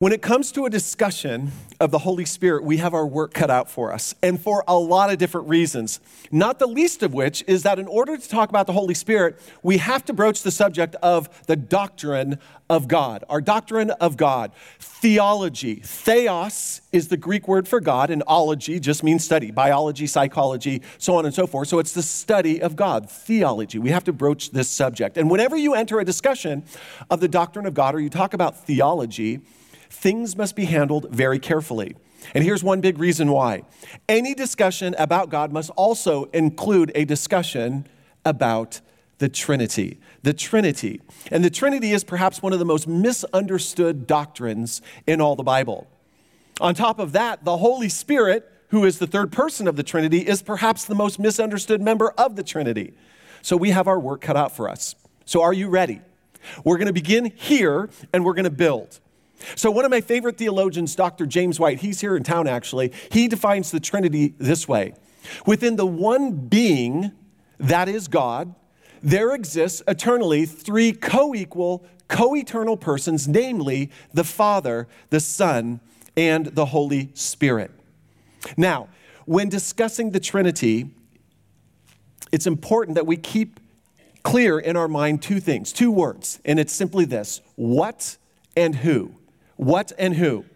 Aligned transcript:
When 0.00 0.14
it 0.14 0.22
comes 0.22 0.50
to 0.52 0.64
a 0.64 0.70
discussion 0.70 1.52
of 1.78 1.90
the 1.90 1.98
Holy 1.98 2.24
Spirit, 2.24 2.64
we 2.64 2.78
have 2.78 2.94
our 2.94 3.06
work 3.06 3.34
cut 3.34 3.50
out 3.50 3.70
for 3.70 3.92
us, 3.92 4.14
and 4.22 4.40
for 4.40 4.64
a 4.66 4.74
lot 4.74 5.10
of 5.10 5.18
different 5.18 5.46
reasons. 5.50 6.00
Not 6.32 6.58
the 6.58 6.66
least 6.66 7.02
of 7.02 7.12
which 7.12 7.44
is 7.46 7.64
that 7.64 7.78
in 7.78 7.86
order 7.86 8.16
to 8.16 8.26
talk 8.26 8.48
about 8.48 8.66
the 8.66 8.72
Holy 8.72 8.94
Spirit, 8.94 9.38
we 9.62 9.76
have 9.76 10.02
to 10.06 10.14
broach 10.14 10.42
the 10.42 10.50
subject 10.50 10.94
of 11.02 11.28
the 11.44 11.54
doctrine 11.54 12.38
of 12.70 12.88
God, 12.88 13.24
our 13.28 13.42
doctrine 13.42 13.90
of 13.90 14.16
God. 14.16 14.52
Theology. 14.78 15.82
Theos 15.84 16.80
is 16.92 17.08
the 17.08 17.18
Greek 17.18 17.46
word 17.46 17.68
for 17.68 17.78
God, 17.78 18.08
and 18.08 18.22
ology 18.26 18.80
just 18.80 19.04
means 19.04 19.22
study, 19.22 19.50
biology, 19.50 20.06
psychology, 20.06 20.80
so 20.96 21.16
on 21.16 21.26
and 21.26 21.34
so 21.34 21.46
forth. 21.46 21.68
So 21.68 21.78
it's 21.78 21.92
the 21.92 22.00
study 22.00 22.62
of 22.62 22.74
God, 22.74 23.10
theology. 23.10 23.78
We 23.78 23.90
have 23.90 24.04
to 24.04 24.14
broach 24.14 24.52
this 24.52 24.70
subject. 24.70 25.18
And 25.18 25.30
whenever 25.30 25.58
you 25.58 25.74
enter 25.74 26.00
a 26.00 26.06
discussion 26.06 26.64
of 27.10 27.20
the 27.20 27.28
doctrine 27.28 27.66
of 27.66 27.74
God 27.74 27.94
or 27.94 28.00
you 28.00 28.08
talk 28.08 28.32
about 28.32 28.64
theology, 28.64 29.42
things 29.90 30.36
must 30.36 30.56
be 30.56 30.64
handled 30.64 31.08
very 31.10 31.38
carefully. 31.38 31.96
And 32.34 32.44
here's 32.44 32.62
one 32.62 32.80
big 32.80 32.98
reason 32.98 33.30
why. 33.30 33.62
Any 34.08 34.34
discussion 34.34 34.94
about 34.98 35.30
God 35.30 35.52
must 35.52 35.70
also 35.70 36.24
include 36.26 36.92
a 36.94 37.04
discussion 37.04 37.86
about 38.24 38.80
the 39.18 39.28
Trinity. 39.28 39.98
The 40.22 40.32
Trinity. 40.32 41.00
And 41.30 41.44
the 41.44 41.50
Trinity 41.50 41.92
is 41.92 42.04
perhaps 42.04 42.42
one 42.42 42.52
of 42.52 42.58
the 42.58 42.64
most 42.64 42.86
misunderstood 42.86 44.06
doctrines 44.06 44.80
in 45.06 45.20
all 45.20 45.36
the 45.36 45.42
Bible. 45.42 45.86
On 46.60 46.74
top 46.74 46.98
of 46.98 47.12
that, 47.12 47.44
the 47.44 47.58
Holy 47.58 47.88
Spirit, 47.88 48.50
who 48.68 48.84
is 48.84 48.98
the 48.98 49.06
third 49.06 49.32
person 49.32 49.66
of 49.66 49.76
the 49.76 49.82
Trinity, 49.82 50.20
is 50.20 50.42
perhaps 50.42 50.84
the 50.84 50.94
most 50.94 51.18
misunderstood 51.18 51.80
member 51.80 52.10
of 52.12 52.36
the 52.36 52.42
Trinity. 52.42 52.94
So 53.42 53.56
we 53.56 53.70
have 53.70 53.88
our 53.88 53.98
work 53.98 54.20
cut 54.20 54.36
out 54.36 54.54
for 54.54 54.68
us. 54.68 54.94
So 55.24 55.42
are 55.42 55.52
you 55.52 55.68
ready? 55.68 56.00
We're 56.64 56.76
going 56.76 56.86
to 56.86 56.92
begin 56.92 57.32
here 57.34 57.88
and 58.12 58.24
we're 58.24 58.34
going 58.34 58.44
to 58.44 58.50
build. 58.50 59.00
So, 59.54 59.70
one 59.70 59.84
of 59.84 59.90
my 59.90 60.00
favorite 60.00 60.36
theologians, 60.36 60.94
Dr. 60.94 61.26
James 61.26 61.58
White, 61.58 61.80
he's 61.80 62.00
here 62.00 62.16
in 62.16 62.22
town 62.22 62.46
actually, 62.46 62.92
he 63.10 63.28
defines 63.28 63.70
the 63.70 63.80
Trinity 63.80 64.34
this 64.38 64.68
way 64.68 64.94
Within 65.46 65.76
the 65.76 65.86
one 65.86 66.32
being, 66.32 67.12
that 67.58 67.88
is 67.88 68.08
God, 68.08 68.54
there 69.02 69.34
exists 69.34 69.82
eternally 69.88 70.46
three 70.46 70.92
co 70.92 71.34
equal, 71.34 71.84
co 72.08 72.34
eternal 72.36 72.76
persons, 72.76 73.26
namely 73.28 73.90
the 74.12 74.24
Father, 74.24 74.88
the 75.10 75.20
Son, 75.20 75.80
and 76.16 76.46
the 76.46 76.66
Holy 76.66 77.10
Spirit. 77.14 77.70
Now, 78.56 78.88
when 79.26 79.48
discussing 79.48 80.10
the 80.10 80.20
Trinity, 80.20 80.90
it's 82.32 82.46
important 82.46 82.94
that 82.94 83.06
we 83.06 83.16
keep 83.16 83.60
clear 84.22 84.58
in 84.58 84.76
our 84.76 84.88
mind 84.88 85.22
two 85.22 85.40
things, 85.40 85.72
two 85.72 85.90
words, 85.90 86.40
and 86.44 86.58
it's 86.58 86.72
simply 86.72 87.04
this 87.04 87.40
what 87.56 88.16
and 88.56 88.76
who. 88.76 89.14
What 89.60 89.92
and 89.98 90.14
who? 90.14 90.46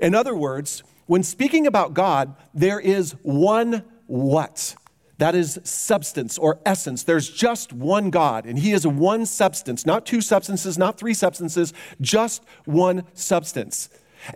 In 0.00 0.14
other 0.14 0.36
words, 0.36 0.82
when 1.06 1.22
speaking 1.22 1.66
about 1.66 1.94
God, 1.94 2.36
there 2.52 2.78
is 2.78 3.12
one 3.22 3.84
what. 4.06 4.74
That 5.16 5.34
is 5.34 5.58
substance 5.64 6.36
or 6.36 6.60
essence. 6.66 7.04
There's 7.04 7.30
just 7.30 7.72
one 7.72 8.10
God, 8.10 8.44
and 8.44 8.58
He 8.58 8.72
is 8.72 8.86
one 8.86 9.24
substance, 9.24 9.86
not 9.86 10.04
two 10.04 10.20
substances, 10.20 10.76
not 10.76 10.98
three 10.98 11.14
substances, 11.14 11.72
just 12.02 12.44
one 12.66 13.04
substance. 13.14 13.88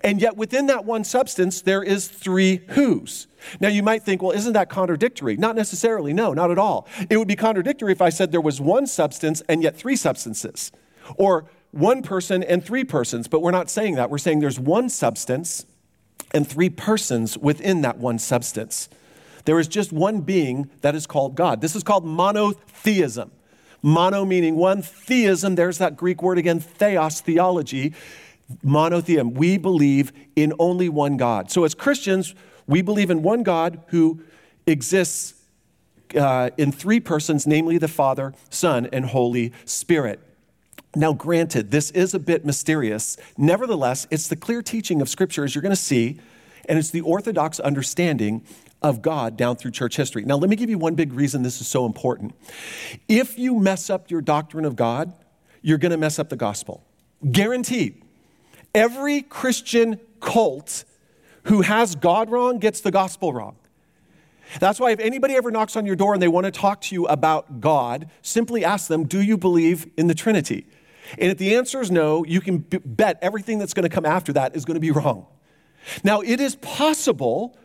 And 0.03 0.23
yet, 0.23 0.39
within 0.39 0.69
that 0.69 0.87
one 0.87 1.05
substance, 1.05 1.61
there 1.61 1.83
is 1.83 2.09
three 2.09 2.63
who's. 2.69 3.27
Now, 3.61 3.69
you 3.69 3.83
might 3.83 4.05
think, 4.05 4.23
well, 4.23 4.33
isn't 4.33 4.55
that 4.55 4.71
contradictory? 4.71 5.37
Not 5.37 5.55
necessarily. 5.55 6.15
No, 6.15 6.33
not 6.33 6.51
at 6.51 6.57
all. 6.57 6.89
It 7.11 7.19
would 7.19 7.29
be 7.29 7.37
contradictory 7.37 7.93
if 7.93 8.01
I 8.01 8.09
said 8.09 8.33
there 8.33 8.41
was 8.41 8.59
one 8.59 8.87
substance 8.87 9.43
and 9.51 9.63
yet 9.63 9.77
three 9.77 9.97
substances, 9.97 10.73
or 11.19 11.45
one 11.75 12.03
person 12.03 12.43
and 12.43 12.65
three 12.65 12.85
persons, 12.85 13.29
but 13.29 13.43
we're 13.43 13.51
not 13.51 13.69
saying 13.69 13.97
that. 13.97 14.11
We're 14.11 14.19
saying 14.19 14.41
there's 14.41 14.61
one 14.61 14.89
substance 14.89 15.67
and 16.33 16.47
three 16.47 16.71
persons 16.71 17.37
within 17.37 17.83
that 17.83 17.99
one 17.99 18.19
substance. 18.19 18.89
There 19.45 19.59
is 19.59 19.69
just 19.69 19.93
one 19.93 20.21
being 20.21 20.71
that 20.81 20.95
is 20.95 21.07
called 21.07 21.35
God. 21.35 21.61
This 21.61 21.77
is 21.77 21.83
called 21.83 22.05
monotheism. 22.05 23.31
Mono 23.83 24.25
meaning 24.25 24.57
one, 24.57 24.81
theism, 24.81 25.57
there's 25.57 25.79
that 25.79 25.97
Greek 25.97 26.23
word 26.23 26.39
again, 26.39 26.61
theos, 26.61 27.21
theology. 27.21 27.93
Monotheism. 28.63 29.35
We 29.35 29.59
believe 29.59 30.13
in 30.37 30.53
only 30.59 30.89
one 30.89 31.17
God. 31.17 31.51
So 31.51 31.65
as 31.65 31.75
Christians, 31.75 32.35
we 32.67 32.83
believe 32.83 33.11
in 33.11 33.23
one 33.23 33.43
God 33.43 33.83
who 33.89 34.23
exists 34.67 35.35
uh, 36.17 36.51
in 36.57 36.73
three 36.73 37.01
persons, 37.01 37.47
namely 37.47 37.79
the 37.79 37.89
Father, 37.89 38.33
Son, 38.49 38.89
and 38.93 39.07
Holy 39.07 39.53
Spirit. 39.65 40.21
Now, 40.97 41.13
granted, 41.13 41.71
this 41.71 41.91
is 41.91 42.15
a 42.15 42.19
bit 42.19 42.45
mysterious. 42.45 43.17
Nevertheless, 43.37 44.07
it's 44.11 44.29
the 44.29 44.37
clear 44.37 44.63
teaching 44.63 45.01
of 45.01 45.09
Scripture, 45.09 45.45
as 45.45 45.55
you're 45.55 45.63
going 45.63 45.71
to 45.71 45.77
see, 45.77 46.21
and 46.69 46.79
it's 46.79 46.91
the 46.91 47.01
orthodox 47.01 47.61
understanding 47.61 48.45
of 48.81 49.03
God 49.03 49.37
down 49.37 49.57
through 49.57 49.73
church 49.73 49.97
history. 49.97 50.25
Now, 50.25 50.37
let 50.37 50.51
me 50.51 50.57
give 50.57 50.71
you 50.71 50.79
one 50.79 50.95
big 50.95 51.13
reason 51.13 51.43
this 51.43 51.61
is 51.61 51.67
so 51.67 51.87
important. 51.87 52.35
If 53.09 53.39
you 53.39 53.59
mess 53.59 53.91
up 53.91 54.11
your 54.11 54.21
doctrine 54.21 54.65
of 54.65 54.77
God, 54.77 55.13
you're 55.63 55.79
going 55.79 55.93
to 55.93 55.99
mess 55.99 56.19
up 56.19 56.29
the 56.29 56.37
gospel. 56.37 56.85
Guaranteed. 57.31 58.03
Every 58.75 59.23
Christian 59.23 59.99
cult 60.21 60.85
who 61.45 61.63
has 61.63 61.95
God 61.95 62.31
wrong 62.31 62.59
gets 62.59 62.81
the 62.81 62.91
gospel 62.91 63.33
wrong. 63.33 63.57
That's 64.61 64.79
why 64.79 64.91
if 64.91 65.01
anybody 65.01 65.35
ever 65.35 65.51
knocks 65.51 65.77
on 65.77 65.87
your 65.87 65.97
door 65.97 66.13
and 66.13 66.23
they 66.23 66.29
want 66.29 66.45
to 66.45 66.51
talk 66.51 66.83
to 66.83 66.95
you 66.95 67.07
about 67.07 67.61
God, 67.61 68.11
simply 68.23 68.65
ask 68.65 68.89
them, 68.89 69.05
Do 69.05 69.21
you 69.21 69.39
believe 69.39 69.91
in 69.97 70.07
the 70.07 70.15
Trinity? 70.15 70.67
And 71.19 71.31
if 71.31 71.39
the 71.39 71.55
answer 71.57 71.81
is 71.81 71.91
no, 71.91 72.25
you 72.25 72.41
can 72.41 72.59
bet 72.59 73.19
everything 73.23 73.59
that's 73.59 73.75
going 73.75 73.89
to 73.89 73.95
come 73.95 74.07
after 74.07 74.33
that 74.35 74.57
is 74.57 74.65
going 74.65 74.75
to 74.75 74.81
be 74.81 74.91
wrong. 74.93 75.27
Now, 76.03 76.21
it 76.21 76.41
is 76.41 76.57
possible 76.57 77.57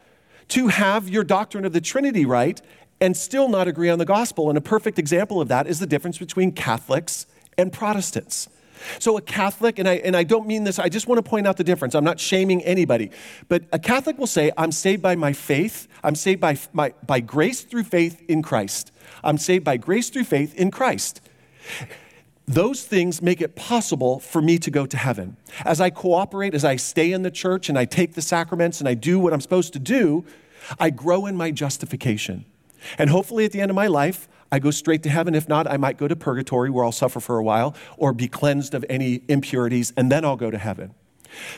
to 0.49 0.67
have 0.67 1.07
your 1.07 1.23
doctrine 1.23 1.65
of 1.65 1.73
the 1.73 1.81
Trinity 1.81 2.25
right 2.25 2.61
and 3.01 3.15
still 3.15 3.47
not 3.47 3.67
agree 3.67 3.89
on 3.89 3.99
the 3.99 4.05
gospel. 4.05 4.49
And 4.49 4.57
a 4.57 4.61
perfect 4.61 4.99
example 4.99 5.39
of 5.39 5.47
that 5.47 5.67
is 5.67 5.79
the 5.79 5.87
difference 5.87 6.17
between 6.17 6.51
Catholics 6.51 7.27
and 7.57 7.71
Protestants. 7.71 8.49
So, 8.99 9.17
a 9.17 9.21
Catholic, 9.21 9.77
and 9.77 9.89
I, 9.89 9.95
and 9.95 10.15
I 10.15 10.23
don't 10.23 10.47
mean 10.47 10.63
this, 10.63 10.79
I 10.79 10.87
just 10.87 11.07
want 11.07 11.23
to 11.23 11.29
point 11.29 11.45
out 11.45 11.57
the 11.57 11.63
difference. 11.65 11.95
I'm 11.95 12.03
not 12.03 12.19
shaming 12.19 12.63
anybody. 12.63 13.11
But 13.49 13.65
a 13.73 13.79
Catholic 13.79 14.17
will 14.17 14.27
say, 14.27 14.51
I'm 14.57 14.71
saved 14.71 15.01
by 15.01 15.15
my 15.15 15.33
faith. 15.33 15.87
I'm 16.01 16.15
saved 16.15 16.39
by, 16.39 16.57
my, 16.71 16.93
by 17.05 17.19
grace 17.19 17.61
through 17.61 17.83
faith 17.83 18.23
in 18.29 18.41
Christ. 18.41 18.91
I'm 19.23 19.37
saved 19.37 19.65
by 19.65 19.77
grace 19.77 20.09
through 20.09 20.23
faith 20.23 20.55
in 20.55 20.71
Christ. 20.71 21.21
Those 22.49 22.83
things 22.83 23.21
make 23.21 23.41
it 23.41 23.55
possible 23.55 24.19
for 24.19 24.41
me 24.41 24.57
to 24.57 24.71
go 24.71 24.87
to 24.87 24.97
heaven. 24.97 25.37
As 25.65 25.79
I 25.79 25.91
cooperate, 25.91 26.55
as 26.55 26.65
I 26.65 26.77
stay 26.77 27.11
in 27.11 27.21
the 27.21 27.29
church 27.29 27.69
and 27.69 27.77
I 27.77 27.85
take 27.85 28.15
the 28.15 28.23
sacraments 28.23 28.79
and 28.79 28.89
I 28.89 28.95
do 28.95 29.19
what 29.19 29.33
I'm 29.33 29.39
supposed 29.39 29.71
to 29.73 29.79
do, 29.79 30.25
I 30.79 30.89
grow 30.89 31.27
in 31.27 31.37
my 31.37 31.51
justification. 31.51 32.45
And 32.97 33.11
hopefully, 33.11 33.45
at 33.45 33.51
the 33.51 33.61
end 33.61 33.69
of 33.69 33.75
my 33.75 33.85
life, 33.85 34.27
I 34.51 34.57
go 34.57 34.71
straight 34.71 35.03
to 35.03 35.09
heaven. 35.11 35.35
If 35.35 35.47
not, 35.47 35.67
I 35.67 35.77
might 35.77 35.97
go 35.97 36.07
to 36.07 36.15
purgatory 36.15 36.71
where 36.71 36.83
I'll 36.83 36.91
suffer 36.91 37.19
for 37.19 37.37
a 37.37 37.43
while 37.43 37.75
or 37.97 38.13
be 38.13 38.27
cleansed 38.27 38.73
of 38.73 38.83
any 38.89 39.21
impurities, 39.27 39.93
and 39.95 40.11
then 40.11 40.25
I'll 40.25 40.35
go 40.35 40.49
to 40.49 40.57
heaven. 40.57 40.95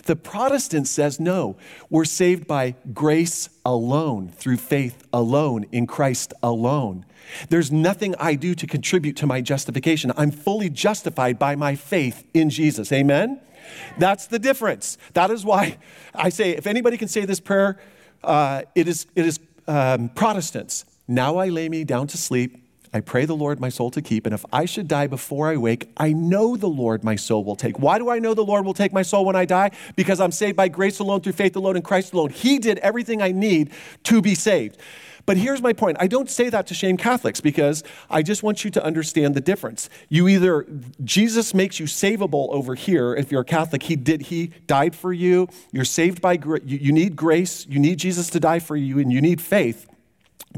The 0.03 0.15
Protestant 0.15 0.87
says, 0.87 1.19
no, 1.19 1.57
we're 1.89 2.05
saved 2.05 2.47
by 2.47 2.75
grace 2.93 3.49
alone, 3.65 4.29
through 4.29 4.57
faith 4.57 5.03
alone, 5.13 5.65
in 5.71 5.87
Christ 5.87 6.33
alone. 6.41 7.05
There's 7.49 7.71
nothing 7.71 8.15
I 8.19 8.35
do 8.35 8.55
to 8.55 8.67
contribute 8.67 9.15
to 9.17 9.27
my 9.27 9.41
justification. 9.41 10.11
I'm 10.17 10.31
fully 10.31 10.69
justified 10.69 11.39
by 11.39 11.55
my 11.55 11.75
faith 11.75 12.25
in 12.33 12.49
Jesus. 12.49 12.91
Amen? 12.91 13.39
That's 13.97 14.27
the 14.27 14.39
difference. 14.39 14.97
That 15.13 15.31
is 15.31 15.45
why 15.45 15.77
I 16.13 16.29
say, 16.29 16.51
if 16.51 16.67
anybody 16.67 16.97
can 16.97 17.07
say 17.07 17.25
this 17.25 17.39
prayer, 17.39 17.79
uh, 18.23 18.63
it 18.75 18.87
is, 18.87 19.07
it 19.15 19.25
is 19.25 19.39
um, 19.67 20.09
Protestants. 20.09 20.85
Now 21.07 21.37
I 21.37 21.49
lay 21.49 21.69
me 21.69 21.83
down 21.83 22.07
to 22.07 22.17
sleep. 22.17 22.57
I 22.93 22.99
pray 22.99 23.25
the 23.25 23.35
Lord 23.35 23.59
my 23.59 23.69
soul 23.69 23.89
to 23.91 24.01
keep, 24.01 24.25
and 24.25 24.33
if 24.33 24.45
I 24.51 24.65
should 24.65 24.87
die 24.87 25.07
before 25.07 25.47
I 25.47 25.55
wake, 25.55 25.89
I 25.95 26.11
know 26.11 26.57
the 26.57 26.67
Lord 26.67 27.03
my 27.03 27.15
soul 27.15 27.43
will 27.43 27.55
take. 27.55 27.79
Why 27.79 27.97
do 27.97 28.09
I 28.09 28.19
know 28.19 28.33
the 28.33 28.43
Lord 28.43 28.65
will 28.65 28.73
take 28.73 28.91
my 28.91 29.01
soul 29.01 29.23
when 29.23 29.35
I 29.35 29.45
die? 29.45 29.71
Because 29.95 30.19
I'm 30.19 30.31
saved 30.31 30.57
by 30.57 30.67
grace 30.67 30.99
alone, 30.99 31.21
through 31.21 31.33
faith 31.33 31.55
alone, 31.55 31.77
in 31.77 31.83
Christ 31.83 32.11
alone. 32.11 32.31
He 32.31 32.59
did 32.59 32.79
everything 32.79 33.21
I 33.21 33.31
need 33.31 33.71
to 34.03 34.21
be 34.21 34.35
saved. 34.35 34.77
But 35.25 35.37
here's 35.37 35.61
my 35.61 35.71
point. 35.71 35.97
I 35.99 36.07
don't 36.07 36.29
say 36.29 36.49
that 36.49 36.67
to 36.67 36.73
shame 36.73 36.97
Catholics 36.97 37.41
because 37.41 37.83
I 38.09 38.23
just 38.23 38.43
want 38.43 38.63
you 38.65 38.71
to 38.71 38.83
understand 38.83 39.35
the 39.35 39.41
difference. 39.41 39.89
You 40.09 40.27
either 40.27 40.65
Jesus 41.03 41.53
makes 41.53 41.79
you 41.79 41.85
savable 41.85 42.49
over 42.51 42.75
here 42.75 43.15
if 43.15 43.31
you're 43.31 43.41
a 43.41 43.45
Catholic. 43.45 43.83
He 43.83 43.95
did 43.95 44.23
he 44.23 44.47
died 44.67 44.95
for 44.95 45.13
you. 45.13 45.47
You're 45.71 45.85
saved 45.85 46.21
by 46.21 46.37
grace. 46.37 46.63
You 46.65 46.91
need 46.91 47.15
grace. 47.15 47.65
You 47.67 47.79
need 47.79 47.99
Jesus 47.99 48.29
to 48.31 48.39
die 48.39 48.59
for 48.59 48.75
you 48.75 48.99
and 48.99 49.11
you 49.13 49.21
need 49.21 49.41
faith. 49.41 49.90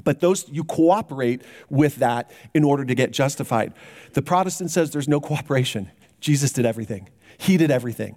But 0.04 0.20
those 0.20 0.48
you 0.50 0.64
cooperate 0.64 1.44
with 1.70 1.98
that 1.98 2.32
in 2.54 2.64
order 2.64 2.86
to 2.86 2.96
get 2.96 3.12
justified. 3.12 3.74
The 4.14 4.22
Protestant 4.22 4.72
says 4.72 4.92
there's 4.92 5.08
no 5.08 5.20
cooperation. 5.20 5.92
Jesus 6.20 6.52
did 6.52 6.66
everything. 6.66 7.10
He 7.38 7.58
did 7.58 7.72
everything. 7.72 8.16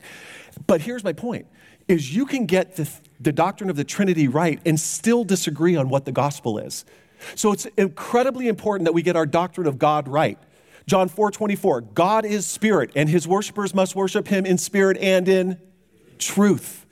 But 0.67 0.83
here's 0.83 1.05
my 1.05 1.13
point 1.13 1.47
is 1.89 2.15
you 2.15 2.27
can 2.27 2.47
get 2.47 2.77
the, 2.77 2.89
the 3.21 3.33
doctrine 3.33 3.71
of 3.71 3.77
the 3.77 3.85
Trinity 3.85 4.29
right 4.29 4.61
and 4.67 4.79
still 4.79 5.25
disagree 5.25 5.77
on 5.77 5.89
what 5.89 6.05
the 6.05 6.13
gospel 6.13 6.59
is. 6.59 6.85
So 7.35 7.53
it's 7.53 7.67
incredibly 7.77 8.49
important 8.49 8.87
that 8.87 8.93
we 8.93 9.03
get 9.03 9.17
our 9.17 9.27
doctrine 9.27 9.67
of 9.67 9.79
God 9.79 10.09
right. 10.09 10.39
John 10.87 11.09
4 11.09 11.31
24, 11.31 11.81
God 11.81 12.25
is 12.25 12.47
spirit, 12.47 12.93
and 12.95 13.09
his 13.09 13.27
worshipers 13.27 13.75
must 13.75 13.97
worship 13.97 14.29
him 14.29 14.47
in 14.47 14.57
spirit 14.59 14.97
and 14.99 15.29
in 15.29 15.59
truth. 16.19 16.86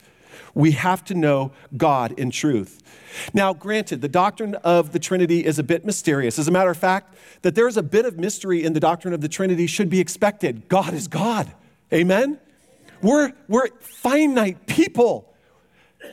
We 0.55 0.71
have 0.71 1.03
to 1.05 1.13
know 1.13 1.51
God 1.77 2.13
in 2.17 2.31
truth. 2.31 2.81
Now, 3.33 3.53
granted, 3.53 4.01
the 4.01 4.09
doctrine 4.09 4.55
of 4.55 4.93
the 4.93 4.99
Trinity 4.99 5.45
is 5.45 5.59
a 5.59 5.63
bit 5.63 5.85
mysterious. 5.85 6.39
As 6.39 6.47
a 6.47 6.51
matter 6.51 6.71
of 6.71 6.77
fact, 6.77 7.15
that 7.43 7.53
there's 7.53 7.77
a 7.77 7.83
bit 7.83 8.05
of 8.05 8.17
mystery 8.17 8.63
in 8.63 8.73
the 8.73 8.79
doctrine 8.79 9.13
of 9.13 9.21
the 9.21 9.29
Trinity 9.29 9.67
should 9.67 9.89
be 9.89 9.99
expected. 9.99 10.67
God 10.67 10.93
is 10.93 11.07
God. 11.07 11.51
Amen? 11.93 12.39
We're, 13.01 13.33
we're 13.47 13.67
finite 13.79 14.65
people. 14.65 15.31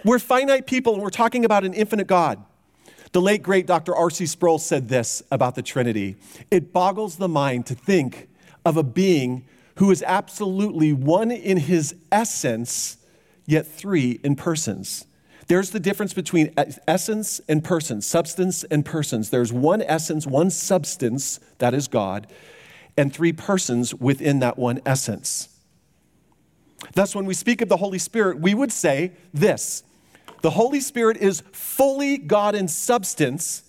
We're 0.05 0.19
finite 0.19 0.67
people, 0.67 0.95
and 0.95 1.03
we're 1.03 1.11
talking 1.11 1.45
about 1.45 1.65
an 1.65 1.73
infinite 1.73 2.07
God. 2.07 2.45
The 3.13 3.21
late, 3.21 3.43
great 3.43 3.67
Dr. 3.67 3.95
R.C. 3.95 4.27
Sproul 4.27 4.59
said 4.59 4.89
this 4.89 5.23
about 5.31 5.55
the 5.55 5.63
Trinity 5.63 6.17
It 6.51 6.73
boggles 6.73 7.17
the 7.17 7.29
mind 7.29 7.67
to 7.67 7.75
think 7.75 8.29
of 8.65 8.77
a 8.77 8.83
being 8.83 9.45
who 9.77 9.91
is 9.91 10.03
absolutely 10.07 10.93
one 10.93 11.31
in 11.31 11.59
his 11.59 11.95
essence, 12.11 12.99
yet 13.47 13.67
three 13.67 14.21
in 14.23 14.37
persons. 14.37 15.07
There's 15.49 15.71
the 15.71 15.81
difference 15.81 16.15
between 16.15 16.55
essence 16.87 17.41
and 17.49 17.63
persons, 17.65 18.07
substance 18.07 18.65
and 18.65 18.85
persons. 18.85 19.31
There's 19.31 19.53
one 19.53 19.83
essence, 19.83 20.27
one 20.27 20.51
substance, 20.51 21.41
that 21.59 21.75
is 21.75 21.89
God, 21.89 22.27
and 22.97 23.13
three 23.13 23.33
persons 23.33 23.95
within 23.95 24.39
that 24.39 24.59
one 24.59 24.81
essence. 24.87 25.49
Thus, 26.95 27.15
when 27.15 27.27
we 27.27 27.35
speak 27.35 27.61
of 27.61 27.69
the 27.69 27.77
Holy 27.77 27.99
Spirit, 27.99 28.41
we 28.41 28.55
would 28.55 28.73
say 28.73 29.13
this 29.33 29.83
the 30.43 30.51
Holy 30.51 30.81
Spirit 30.81 31.17
is 31.19 31.43
fully 31.53 32.19
God 32.19 32.55
in 32.55 32.69
substance, 32.69 33.63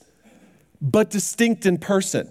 but 0.81 1.09
distinct 1.09 1.65
in 1.65 1.77
person. 1.77 2.29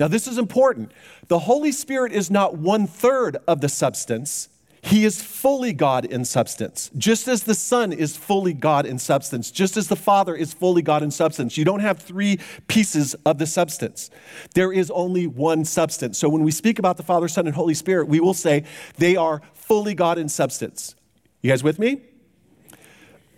Now, 0.00 0.08
this 0.08 0.26
is 0.26 0.38
important. 0.38 0.92
The 1.28 1.40
Holy 1.40 1.72
Spirit 1.72 2.12
is 2.12 2.30
not 2.30 2.56
one 2.56 2.86
third 2.86 3.36
of 3.46 3.60
the 3.60 3.68
substance, 3.68 4.48
He 4.84 5.04
is 5.04 5.22
fully 5.22 5.72
God 5.72 6.04
in 6.04 6.24
substance. 6.24 6.90
Just 6.98 7.28
as 7.28 7.44
the 7.44 7.54
Son 7.54 7.92
is 7.92 8.16
fully 8.16 8.52
God 8.52 8.84
in 8.84 8.98
substance, 8.98 9.52
just 9.52 9.76
as 9.76 9.86
the 9.86 9.96
Father 9.96 10.34
is 10.34 10.52
fully 10.52 10.82
God 10.82 11.04
in 11.04 11.12
substance. 11.12 11.56
You 11.56 11.64
don't 11.64 11.80
have 11.80 12.00
three 12.00 12.40
pieces 12.66 13.14
of 13.24 13.38
the 13.38 13.46
substance, 13.46 14.10
there 14.54 14.72
is 14.72 14.90
only 14.90 15.28
one 15.28 15.64
substance. 15.64 16.18
So, 16.18 16.28
when 16.28 16.42
we 16.42 16.50
speak 16.50 16.80
about 16.80 16.96
the 16.96 17.04
Father, 17.04 17.28
Son, 17.28 17.46
and 17.46 17.54
Holy 17.54 17.74
Spirit, 17.74 18.08
we 18.08 18.18
will 18.18 18.34
say 18.34 18.64
they 18.98 19.14
are 19.14 19.40
fully 19.54 19.94
God 19.94 20.18
in 20.18 20.28
substance. 20.28 20.96
You 21.42 21.50
guys 21.50 21.62
with 21.62 21.78
me? 21.78 22.02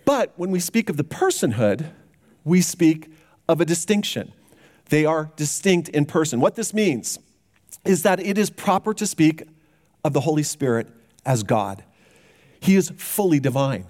But 0.03 0.33
when 0.37 0.49
we 0.49 0.59
speak 0.59 0.89
of 0.89 0.97
the 0.97 1.03
personhood, 1.03 1.91
we 2.43 2.61
speak 2.61 3.11
of 3.47 3.61
a 3.61 3.65
distinction. 3.65 4.33
They 4.89 5.05
are 5.05 5.31
distinct 5.35 5.89
in 5.89 6.05
person. 6.05 6.39
What 6.39 6.55
this 6.55 6.73
means 6.73 7.19
is 7.83 8.01
that 8.03 8.19
it 8.19 8.37
is 8.37 8.49
proper 8.49 8.93
to 8.95 9.05
speak 9.05 9.43
of 10.03 10.13
the 10.13 10.21
Holy 10.21 10.43
Spirit 10.43 10.87
as 11.25 11.43
God. 11.43 11.83
He 12.59 12.75
is 12.75 12.91
fully 12.97 13.39
divine. 13.39 13.85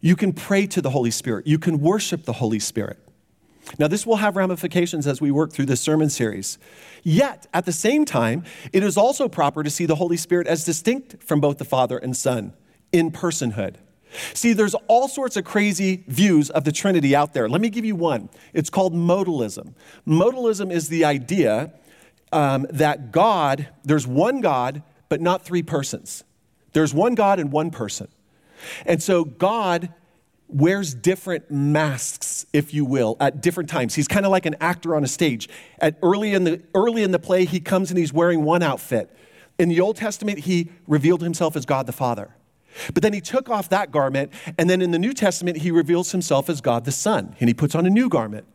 You 0.00 0.16
can 0.16 0.32
pray 0.32 0.66
to 0.68 0.80
the 0.80 0.90
Holy 0.90 1.10
Spirit, 1.10 1.46
you 1.46 1.58
can 1.58 1.80
worship 1.80 2.24
the 2.24 2.34
Holy 2.34 2.58
Spirit. 2.58 2.98
Now, 3.78 3.86
this 3.86 4.06
will 4.06 4.16
have 4.16 4.36
ramifications 4.36 5.06
as 5.06 5.20
we 5.20 5.30
work 5.30 5.52
through 5.52 5.66
this 5.66 5.80
sermon 5.80 6.10
series. 6.10 6.58
Yet, 7.02 7.46
at 7.54 7.66
the 7.66 7.72
same 7.72 8.04
time, 8.04 8.44
it 8.72 8.82
is 8.82 8.96
also 8.96 9.28
proper 9.28 9.62
to 9.62 9.70
see 9.70 9.86
the 9.86 9.96
Holy 9.96 10.16
Spirit 10.16 10.46
as 10.46 10.64
distinct 10.64 11.22
from 11.22 11.40
both 11.40 11.58
the 11.58 11.64
Father 11.64 11.98
and 11.98 12.16
Son 12.16 12.52
in 12.90 13.10
personhood. 13.12 13.76
See, 14.34 14.54
there's 14.54 14.74
all 14.88 15.06
sorts 15.06 15.36
of 15.36 15.44
crazy 15.44 16.02
views 16.08 16.50
of 16.50 16.64
the 16.64 16.72
Trinity 16.72 17.14
out 17.14 17.32
there. 17.32 17.48
Let 17.48 17.60
me 17.60 17.70
give 17.70 17.84
you 17.84 17.94
one. 17.94 18.28
It's 18.52 18.70
called 18.70 18.92
modalism. 18.92 19.74
Modalism 20.06 20.72
is 20.72 20.88
the 20.88 21.04
idea 21.04 21.72
um, 22.32 22.66
that 22.70 23.12
God, 23.12 23.68
there's 23.84 24.06
one 24.06 24.40
God, 24.40 24.82
but 25.08 25.20
not 25.20 25.44
three 25.44 25.62
persons. 25.62 26.24
There's 26.72 26.94
one 26.94 27.14
God 27.14 27.38
and 27.38 27.52
one 27.52 27.70
person. 27.70 28.08
And 28.86 29.02
so 29.02 29.24
God 29.24 29.92
wears 30.48 30.94
different 30.94 31.50
masks, 31.50 32.46
if 32.52 32.74
you 32.74 32.84
will, 32.84 33.16
at 33.20 33.40
different 33.40 33.70
times. 33.70 33.94
He's 33.94 34.08
kind 34.08 34.26
of 34.26 34.32
like 34.32 34.46
an 34.46 34.56
actor 34.60 34.94
on 34.94 35.04
a 35.04 35.08
stage. 35.08 35.48
At 35.78 35.96
early 36.02 36.34
in 36.34 36.44
the 36.44 36.60
early 36.74 37.02
in 37.02 37.12
the 37.12 37.18
play, 37.18 37.44
he 37.44 37.60
comes 37.60 37.90
and 37.90 37.98
he's 37.98 38.12
wearing 38.12 38.44
one 38.44 38.62
outfit. 38.62 39.14
In 39.58 39.68
the 39.68 39.80
Old 39.80 39.96
Testament, 39.96 40.40
he 40.40 40.70
revealed 40.86 41.22
himself 41.22 41.56
as 41.56 41.64
God 41.66 41.86
the 41.86 41.92
Father. 41.92 42.34
But 42.94 43.02
then 43.02 43.12
he 43.12 43.20
took 43.20 43.50
off 43.50 43.68
that 43.70 43.90
garment, 43.90 44.32
and 44.56 44.70
then 44.70 44.80
in 44.80 44.90
the 44.90 44.98
New 44.98 45.12
Testament, 45.12 45.58
he 45.58 45.70
reveals 45.70 46.12
himself 46.12 46.48
as 46.48 46.60
God 46.60 46.84
the 46.84 46.92
Son, 46.92 47.34
and 47.40 47.48
he 47.48 47.54
puts 47.54 47.74
on 47.74 47.84
a 47.84 47.90
new 47.90 48.08
garment. 48.08 48.46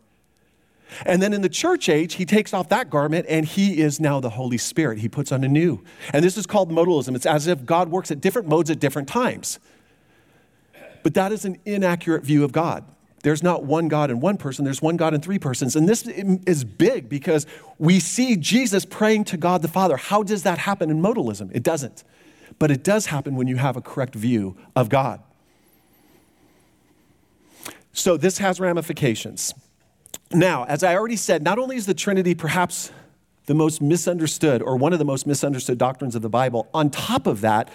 And 1.05 1.21
then 1.21 1.33
in 1.33 1.41
the 1.41 1.49
church 1.49 1.89
age, 1.89 2.15
he 2.15 2.25
takes 2.25 2.53
off 2.53 2.69
that 2.69 2.89
garment 2.89 3.25
and 3.27 3.45
he 3.45 3.79
is 3.81 3.99
now 3.99 4.19
the 4.19 4.29
Holy 4.29 4.57
Spirit. 4.57 4.99
He 4.99 5.09
puts 5.09 5.31
on 5.31 5.43
a 5.43 5.47
new. 5.47 5.83
And 6.13 6.23
this 6.23 6.37
is 6.37 6.45
called 6.45 6.71
modalism. 6.71 7.15
It's 7.15 7.25
as 7.25 7.47
if 7.47 7.65
God 7.65 7.89
works 7.89 8.11
at 8.11 8.21
different 8.21 8.47
modes 8.47 8.69
at 8.69 8.79
different 8.79 9.07
times. 9.07 9.59
But 11.03 11.13
that 11.15 11.31
is 11.31 11.45
an 11.45 11.59
inaccurate 11.65 12.23
view 12.23 12.43
of 12.43 12.51
God. 12.51 12.85
There's 13.23 13.41
not 13.41 13.63
one 13.63 13.87
God 13.87 14.11
in 14.11 14.19
one 14.19 14.37
person, 14.37 14.65
there's 14.65 14.83
one 14.83 14.97
God 14.97 15.15
in 15.15 15.21
three 15.21 15.39
persons. 15.39 15.75
And 15.75 15.89
this 15.89 16.07
is 16.07 16.63
big 16.63 17.09
because 17.09 17.47
we 17.79 17.99
see 17.99 18.35
Jesus 18.35 18.85
praying 18.85 19.23
to 19.25 19.37
God 19.37 19.63
the 19.63 19.67
Father. 19.67 19.97
How 19.97 20.21
does 20.21 20.43
that 20.43 20.59
happen 20.59 20.91
in 20.91 21.01
modalism? 21.01 21.49
It 21.53 21.63
doesn't 21.63 22.03
but 22.59 22.71
it 22.71 22.83
does 22.83 23.07
happen 23.07 23.35
when 23.35 23.47
you 23.47 23.57
have 23.57 23.75
a 23.75 23.81
correct 23.81 24.15
view 24.15 24.55
of 24.75 24.89
God. 24.89 25.21
So 27.93 28.17
this 28.17 28.39
has 28.39 28.59
ramifications. 28.59 29.53
Now, 30.31 30.65
as 30.65 30.83
I 30.83 30.95
already 30.95 31.15
said, 31.15 31.43
not 31.43 31.59
only 31.59 31.75
is 31.75 31.85
the 31.85 31.93
Trinity 31.93 32.35
perhaps 32.35 32.91
the 33.45 33.53
most 33.53 33.81
misunderstood 33.81 34.61
or 34.61 34.75
one 34.75 34.91
of 34.91 34.99
the 34.99 35.05
most 35.05 35.27
misunderstood 35.27 35.77
doctrines 35.77 36.15
of 36.15 36.21
the 36.21 36.29
Bible, 36.29 36.67
on 36.73 36.89
top 36.89 37.27
of 37.27 37.41
that, 37.41 37.69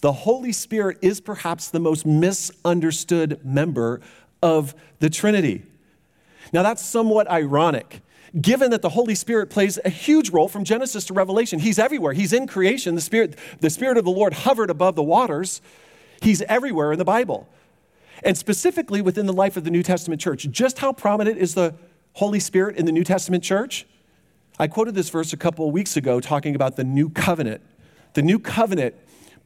the 0.00 0.12
Holy 0.12 0.52
Spirit 0.52 0.98
is 1.00 1.20
perhaps 1.20 1.68
the 1.68 1.80
most 1.80 2.04
misunderstood 2.04 3.40
member 3.44 4.00
of 4.42 4.74
the 4.98 5.08
Trinity. 5.08 5.62
Now, 6.52 6.62
that's 6.62 6.84
somewhat 6.84 7.30
ironic 7.30 8.02
given 8.40 8.70
that 8.72 8.82
the 8.82 8.88
Holy 8.90 9.14
Spirit 9.14 9.48
plays 9.48 9.78
a 9.84 9.88
huge 9.88 10.30
role 10.30 10.48
from 10.48 10.64
Genesis 10.64 11.04
to 11.06 11.14
Revelation. 11.14 11.60
He's 11.60 11.78
everywhere. 11.78 12.12
He's 12.12 12.32
in 12.32 12.46
creation. 12.46 12.94
The 12.94 13.00
Spirit, 13.00 13.38
the 13.60 13.70
Spirit 13.70 13.96
of 13.96 14.04
the 14.04 14.10
Lord 14.10 14.32
hovered 14.32 14.70
above 14.70 14.96
the 14.96 15.02
waters. 15.02 15.60
He's 16.20 16.42
everywhere 16.42 16.92
in 16.92 16.98
the 16.98 17.04
Bible. 17.04 17.48
And 18.22 18.36
specifically 18.36 19.00
within 19.00 19.26
the 19.26 19.32
life 19.32 19.56
of 19.56 19.64
the 19.64 19.70
New 19.70 19.82
Testament 19.82 20.20
church. 20.20 20.48
Just 20.50 20.78
how 20.78 20.92
prominent 20.92 21.38
is 21.38 21.54
the 21.54 21.74
Holy 22.14 22.40
Spirit 22.40 22.76
in 22.76 22.86
the 22.86 22.92
New 22.92 23.04
Testament 23.04 23.42
church? 23.42 23.86
I 24.58 24.68
quoted 24.68 24.94
this 24.94 25.10
verse 25.10 25.32
a 25.32 25.36
couple 25.36 25.66
of 25.66 25.72
weeks 25.72 25.96
ago 25.96 26.20
talking 26.20 26.54
about 26.54 26.76
the 26.76 26.84
new 26.84 27.10
covenant. 27.10 27.60
The 28.14 28.22
new 28.22 28.38
covenant 28.38 28.94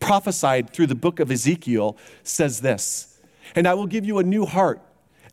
prophesied 0.01 0.71
through 0.71 0.89
the 0.89 0.95
book 0.95 1.19
of 1.19 1.31
Ezekiel 1.31 1.97
says 2.23 2.61
this 2.61 3.19
And 3.55 3.67
I 3.67 3.73
will 3.73 3.87
give 3.87 4.05
you 4.05 4.19
a 4.19 4.23
new 4.23 4.45
heart 4.45 4.83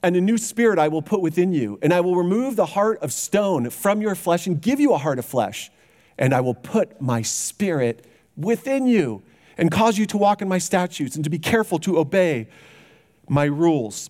and 0.02 0.16
a 0.16 0.22
new 0.22 0.38
spirit 0.38 0.80
I 0.80 0.88
will 0.88 1.02
put 1.02 1.22
within 1.22 1.52
you, 1.52 1.78
and 1.82 1.92
I 1.92 2.00
will 2.00 2.16
remove 2.16 2.56
the 2.56 2.68
heart 2.68 3.00
of 3.00 3.12
stone 3.12 3.70
from 3.70 4.02
your 4.02 4.16
flesh 4.16 4.48
and 4.48 4.62
give 4.62 4.80
you 4.80 4.94
a 4.94 4.98
heart 4.98 5.20
of 5.20 5.26
flesh, 5.26 5.72
and 6.18 6.34
I 6.34 6.42
will 6.42 6.54
put 6.54 7.02
my 7.02 7.22
spirit 7.22 8.06
within 8.38 8.88
you 8.88 9.24
and 9.58 9.72
cause 9.72 9.98
you 9.98 10.06
to 10.06 10.18
walk 10.18 10.42
in 10.42 10.48
my 10.48 10.58
statutes 10.58 11.16
and 11.16 11.24
to 11.24 11.30
be 11.30 11.40
careful 11.40 11.80
to 11.80 11.98
obey 11.98 12.48
my 13.28 13.46
rules. 13.46 14.10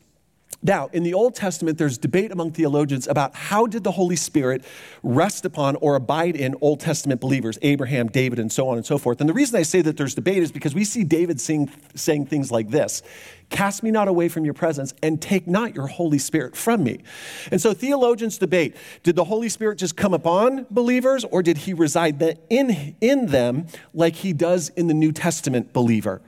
Now, 0.63 0.89
in 0.93 1.03
the 1.03 1.13
Old 1.13 1.35
Testament, 1.35 1.77
there's 1.77 1.97
debate 1.97 2.31
among 2.31 2.51
theologians 2.51 3.07
about 3.07 3.35
how 3.35 3.67
did 3.67 3.83
the 3.83 3.91
Holy 3.91 4.15
Spirit 4.15 4.63
rest 5.03 5.45
upon 5.45 5.75
or 5.77 5.95
abide 5.95 6.35
in 6.35 6.55
Old 6.61 6.79
Testament 6.79 7.21
believers, 7.21 7.59
Abraham, 7.61 8.07
David, 8.07 8.39
and 8.39 8.51
so 8.51 8.67
on 8.69 8.77
and 8.77 8.85
so 8.85 8.97
forth. 8.97 9.19
And 9.19 9.29
the 9.29 9.33
reason 9.33 9.59
I 9.59 9.63
say 9.63 9.81
that 9.81 9.97
there's 9.97 10.15
debate 10.15 10.41
is 10.41 10.51
because 10.51 10.73
we 10.73 10.83
see 10.83 11.03
David 11.03 11.39
sing, 11.39 11.69
saying 11.93 12.27
things 12.27 12.51
like 12.51 12.69
this 12.69 13.03
Cast 13.49 13.83
me 13.83 13.91
not 13.91 14.07
away 14.07 14.27
from 14.27 14.43
your 14.43 14.53
presence, 14.55 14.93
and 15.03 15.21
take 15.21 15.45
not 15.45 15.75
your 15.75 15.87
Holy 15.87 16.17
Spirit 16.17 16.55
from 16.55 16.83
me. 16.83 17.03
And 17.51 17.61
so 17.61 17.73
theologians 17.73 18.37
debate 18.37 18.75
did 19.03 19.15
the 19.15 19.25
Holy 19.25 19.49
Spirit 19.49 19.77
just 19.77 19.95
come 19.95 20.13
upon 20.13 20.65
believers, 20.71 21.23
or 21.25 21.43
did 21.43 21.59
he 21.59 21.73
reside 21.73 22.15
in, 22.49 22.95
in 23.01 23.27
them 23.27 23.67
like 23.93 24.15
he 24.15 24.33
does 24.33 24.69
in 24.69 24.87
the 24.87 24.93
New 24.93 25.11
Testament 25.11 25.73
believer? 25.73 26.21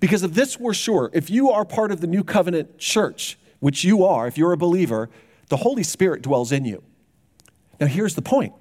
Because 0.00 0.22
of 0.22 0.34
this, 0.34 0.58
we're 0.58 0.74
sure 0.74 1.10
if 1.12 1.28
you 1.30 1.50
are 1.50 1.64
part 1.64 1.92
of 1.92 2.00
the 2.00 2.06
New 2.06 2.24
Covenant 2.24 2.78
church, 2.78 3.38
which 3.64 3.82
you 3.82 4.04
are, 4.04 4.26
if 4.26 4.36
you're 4.36 4.52
a 4.52 4.58
believer, 4.58 5.08
the 5.48 5.56
Holy 5.56 5.82
Spirit 5.82 6.20
dwells 6.20 6.52
in 6.52 6.66
you. 6.66 6.82
Now, 7.80 7.86
here's 7.86 8.14
the 8.14 8.20
point 8.20 8.52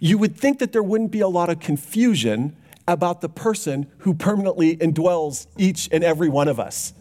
you 0.00 0.16
would 0.16 0.38
think 0.38 0.58
that 0.60 0.72
there 0.72 0.82
wouldn't 0.82 1.10
be 1.10 1.20
a 1.20 1.28
lot 1.28 1.50
of 1.50 1.60
confusion 1.60 2.56
about 2.86 3.20
the 3.20 3.28
person 3.28 3.92
who 3.98 4.14
permanently 4.14 4.74
indwells 4.78 5.48
each 5.58 5.86
and 5.92 6.02
every 6.02 6.30
one 6.30 6.48
of 6.48 6.58
us, 6.58 6.94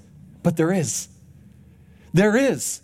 but 0.43 0.57
there 0.57 0.73
is. 0.73 1.07
There 2.13 2.35
is. 2.35 2.81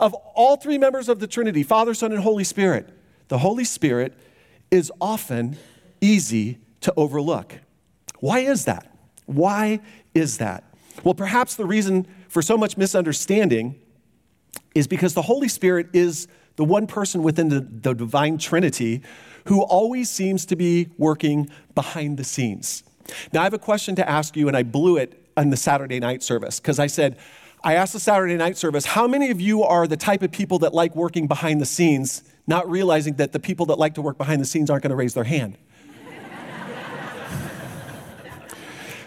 Of 0.00 0.12
all 0.34 0.56
three 0.56 0.76
members 0.76 1.08
of 1.08 1.20
the 1.20 1.28
Trinity, 1.28 1.62
Father, 1.62 1.94
Son, 1.94 2.10
and 2.10 2.20
Holy 2.20 2.42
Spirit, 2.42 2.88
the 3.28 3.38
Holy 3.38 3.62
Spirit 3.62 4.18
is 4.72 4.90
often 5.00 5.56
easy 6.00 6.58
to 6.80 6.92
overlook. 6.96 7.60
Why 8.18 8.40
is 8.40 8.64
that? 8.64 8.92
Why 9.26 9.78
is 10.14 10.38
that? 10.38 10.64
Well, 11.04 11.14
perhaps 11.14 11.54
the 11.54 11.64
reason 11.64 12.08
for 12.28 12.42
so 12.42 12.58
much 12.58 12.76
misunderstanding 12.76 13.78
is 14.74 14.86
because 14.86 15.14
the 15.14 15.22
Holy 15.22 15.48
Spirit 15.48 15.88
is 15.92 16.28
the 16.56 16.64
one 16.64 16.86
person 16.86 17.22
within 17.22 17.48
the, 17.48 17.60
the 17.60 17.94
divine 17.94 18.38
Trinity 18.38 19.02
who 19.46 19.62
always 19.62 20.10
seems 20.10 20.46
to 20.46 20.56
be 20.56 20.88
working 20.96 21.50
behind 21.74 22.16
the 22.16 22.24
scenes. 22.24 22.82
Now, 23.32 23.42
I 23.42 23.44
have 23.44 23.54
a 23.54 23.58
question 23.58 23.94
to 23.96 24.08
ask 24.08 24.36
you, 24.36 24.48
and 24.48 24.56
I 24.56 24.62
blew 24.62 24.96
it 24.96 25.20
in 25.36 25.50
the 25.50 25.56
Saturday 25.56 26.00
night 26.00 26.22
service 26.22 26.60
because 26.60 26.78
I 26.78 26.86
said, 26.86 27.18
I 27.62 27.74
asked 27.74 27.92
the 27.92 28.00
Saturday 28.00 28.36
night 28.36 28.56
service, 28.56 28.84
how 28.84 29.06
many 29.06 29.30
of 29.30 29.40
you 29.40 29.62
are 29.62 29.86
the 29.86 29.96
type 29.96 30.22
of 30.22 30.30
people 30.30 30.58
that 30.60 30.74
like 30.74 30.94
working 30.94 31.26
behind 31.26 31.60
the 31.60 31.66
scenes, 31.66 32.22
not 32.46 32.68
realizing 32.70 33.14
that 33.14 33.32
the 33.32 33.40
people 33.40 33.66
that 33.66 33.78
like 33.78 33.94
to 33.94 34.02
work 34.02 34.18
behind 34.18 34.40
the 34.40 34.46
scenes 34.46 34.70
aren't 34.70 34.82
going 34.82 34.90
to 34.90 34.96
raise 34.96 35.14
their 35.14 35.24
hand? 35.24 35.56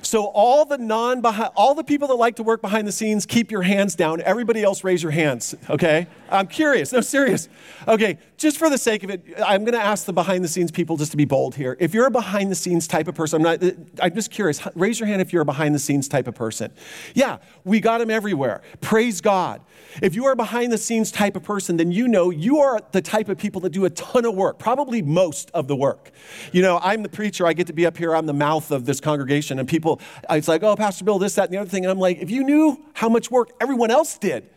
So 0.07 0.27
all 0.27 0.63
the 0.63 0.77
non 0.77 1.21
all 1.57 1.75
the 1.75 1.83
people 1.83 2.07
that 2.07 2.15
like 2.15 2.37
to 2.37 2.43
work 2.43 2.61
behind 2.61 2.87
the 2.87 2.93
scenes, 2.93 3.25
keep 3.25 3.51
your 3.51 3.63
hands 3.63 3.93
down. 3.93 4.21
Everybody 4.21 4.63
else 4.63 4.85
raise 4.85 5.03
your 5.03 5.11
hands, 5.11 5.53
okay? 5.69 6.07
I'm 6.29 6.47
curious. 6.47 6.93
No, 6.93 7.01
serious. 7.01 7.49
Okay, 7.89 8.17
just 8.37 8.57
for 8.57 8.69
the 8.69 8.77
sake 8.77 9.03
of 9.03 9.09
it, 9.09 9.21
I'm 9.45 9.65
going 9.65 9.73
to 9.73 9.83
ask 9.83 10.05
the 10.05 10.13
behind 10.13 10.45
the 10.45 10.47
scenes 10.47 10.71
people 10.71 10.95
just 10.95 11.11
to 11.11 11.17
be 11.17 11.25
bold 11.25 11.55
here. 11.55 11.75
If 11.79 11.93
you're 11.93 12.05
a 12.05 12.11
behind 12.11 12.49
the 12.49 12.55
scenes 12.55 12.87
type 12.87 13.09
of 13.09 13.15
person, 13.15 13.45
I'm 13.45 13.59
not 13.59 13.73
I'm 14.01 14.15
just 14.15 14.31
curious. 14.31 14.65
Raise 14.75 14.97
your 14.97 15.07
hand 15.07 15.21
if 15.21 15.33
you're 15.33 15.41
a 15.41 15.45
behind 15.45 15.75
the 15.75 15.79
scenes 15.79 16.07
type 16.07 16.27
of 16.27 16.35
person. 16.35 16.71
Yeah, 17.13 17.39
we 17.65 17.81
got 17.81 17.97
them 17.97 18.09
everywhere. 18.09 18.61
Praise 18.79 19.19
God. 19.19 19.61
If 20.01 20.15
you 20.15 20.25
are 20.25 20.33
a 20.33 20.35
behind 20.35 20.71
the 20.71 20.77
scenes 20.77 21.11
type 21.11 21.35
of 21.35 21.43
person, 21.43 21.77
then 21.77 21.91
you 21.91 22.07
know 22.07 22.29
you 22.29 22.59
are 22.59 22.79
the 22.91 23.01
type 23.01 23.29
of 23.29 23.37
people 23.37 23.61
that 23.61 23.71
do 23.71 23.85
a 23.85 23.89
ton 23.89 24.25
of 24.25 24.35
work, 24.35 24.59
probably 24.59 25.01
most 25.01 25.49
of 25.51 25.67
the 25.67 25.75
work. 25.75 26.11
You 26.51 26.61
know, 26.61 26.79
I'm 26.81 27.03
the 27.03 27.09
preacher, 27.09 27.47
I 27.47 27.53
get 27.53 27.67
to 27.67 27.73
be 27.73 27.85
up 27.85 27.97
here, 27.97 28.15
I'm 28.15 28.25
the 28.25 28.33
mouth 28.33 28.71
of 28.71 28.85
this 28.85 28.99
congregation, 28.99 29.59
and 29.59 29.67
people, 29.67 29.96
Uh, 30.29 30.35
it's 30.35 30.47
like, 30.47 30.63
oh, 30.63 30.75
Pastor 30.75 31.05
Bill, 31.05 31.19
this, 31.19 31.35
that, 31.35 31.45
and 31.45 31.53
the 31.53 31.57
other 31.57 31.69
thing. 31.69 31.85
And 31.85 31.91
I'm 31.91 31.99
like, 31.99 32.19
if 32.19 32.29
you 32.29 32.43
knew 32.43 32.83
how 32.93 33.09
much 33.09 33.29
work 33.31 33.51
everyone 33.61 33.91
else 33.91 34.17
did, 34.17 34.49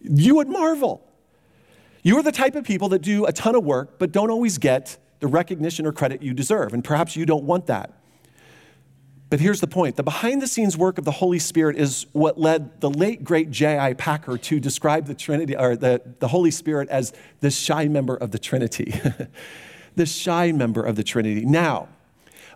you 0.00 0.36
would 0.36 0.48
marvel. 0.48 1.06
You 2.02 2.18
are 2.18 2.22
the 2.22 2.32
type 2.32 2.56
of 2.56 2.64
people 2.64 2.88
that 2.90 3.00
do 3.00 3.26
a 3.26 3.32
ton 3.32 3.54
of 3.54 3.64
work, 3.64 3.98
but 3.98 4.12
don't 4.12 4.30
always 4.30 4.58
get 4.58 4.98
the 5.20 5.28
recognition 5.28 5.86
or 5.86 5.92
credit 5.92 6.22
you 6.22 6.34
deserve. 6.34 6.74
And 6.74 6.82
perhaps 6.82 7.14
you 7.14 7.24
don't 7.24 7.44
want 7.44 7.66
that. 7.66 7.92
But 9.32 9.40
here's 9.40 9.60
the 9.60 9.66
point 9.66 9.96
the 9.96 10.02
behind 10.02 10.42
the 10.42 10.46
scenes 10.46 10.76
work 10.76 10.98
of 10.98 11.06
the 11.06 11.10
Holy 11.10 11.38
Spirit 11.38 11.76
is 11.76 12.04
what 12.12 12.38
led 12.38 12.82
the 12.82 12.90
late, 12.90 13.24
great 13.24 13.50
J.I. 13.50 13.94
Packer 13.94 14.36
to 14.36 14.60
describe 14.60 15.06
the 15.06 15.14
Trinity, 15.14 15.56
or 15.56 15.74
the, 15.74 16.02
the 16.18 16.28
Holy 16.28 16.50
Spirit 16.50 16.90
as 16.90 17.14
the 17.40 17.50
shy 17.50 17.88
member 17.88 18.14
of 18.14 18.30
the 18.30 18.38
Trinity. 18.38 18.92
the 19.96 20.04
shy 20.04 20.52
member 20.52 20.82
of 20.82 20.96
the 20.96 21.02
Trinity. 21.02 21.46
Now, 21.46 21.88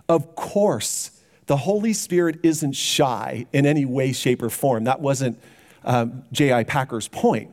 of 0.06 0.34
course, 0.34 1.12
the 1.46 1.56
Holy 1.56 1.92
Spirit 1.92 2.40
isn't 2.42 2.72
shy 2.72 3.46
in 3.52 3.66
any 3.66 3.84
way, 3.84 4.12
shape, 4.12 4.42
or 4.42 4.50
form. 4.50 4.84
That 4.84 5.00
wasn't 5.00 5.40
um, 5.84 6.24
J.I. 6.32 6.64
Packer's 6.64 7.08
point. 7.08 7.52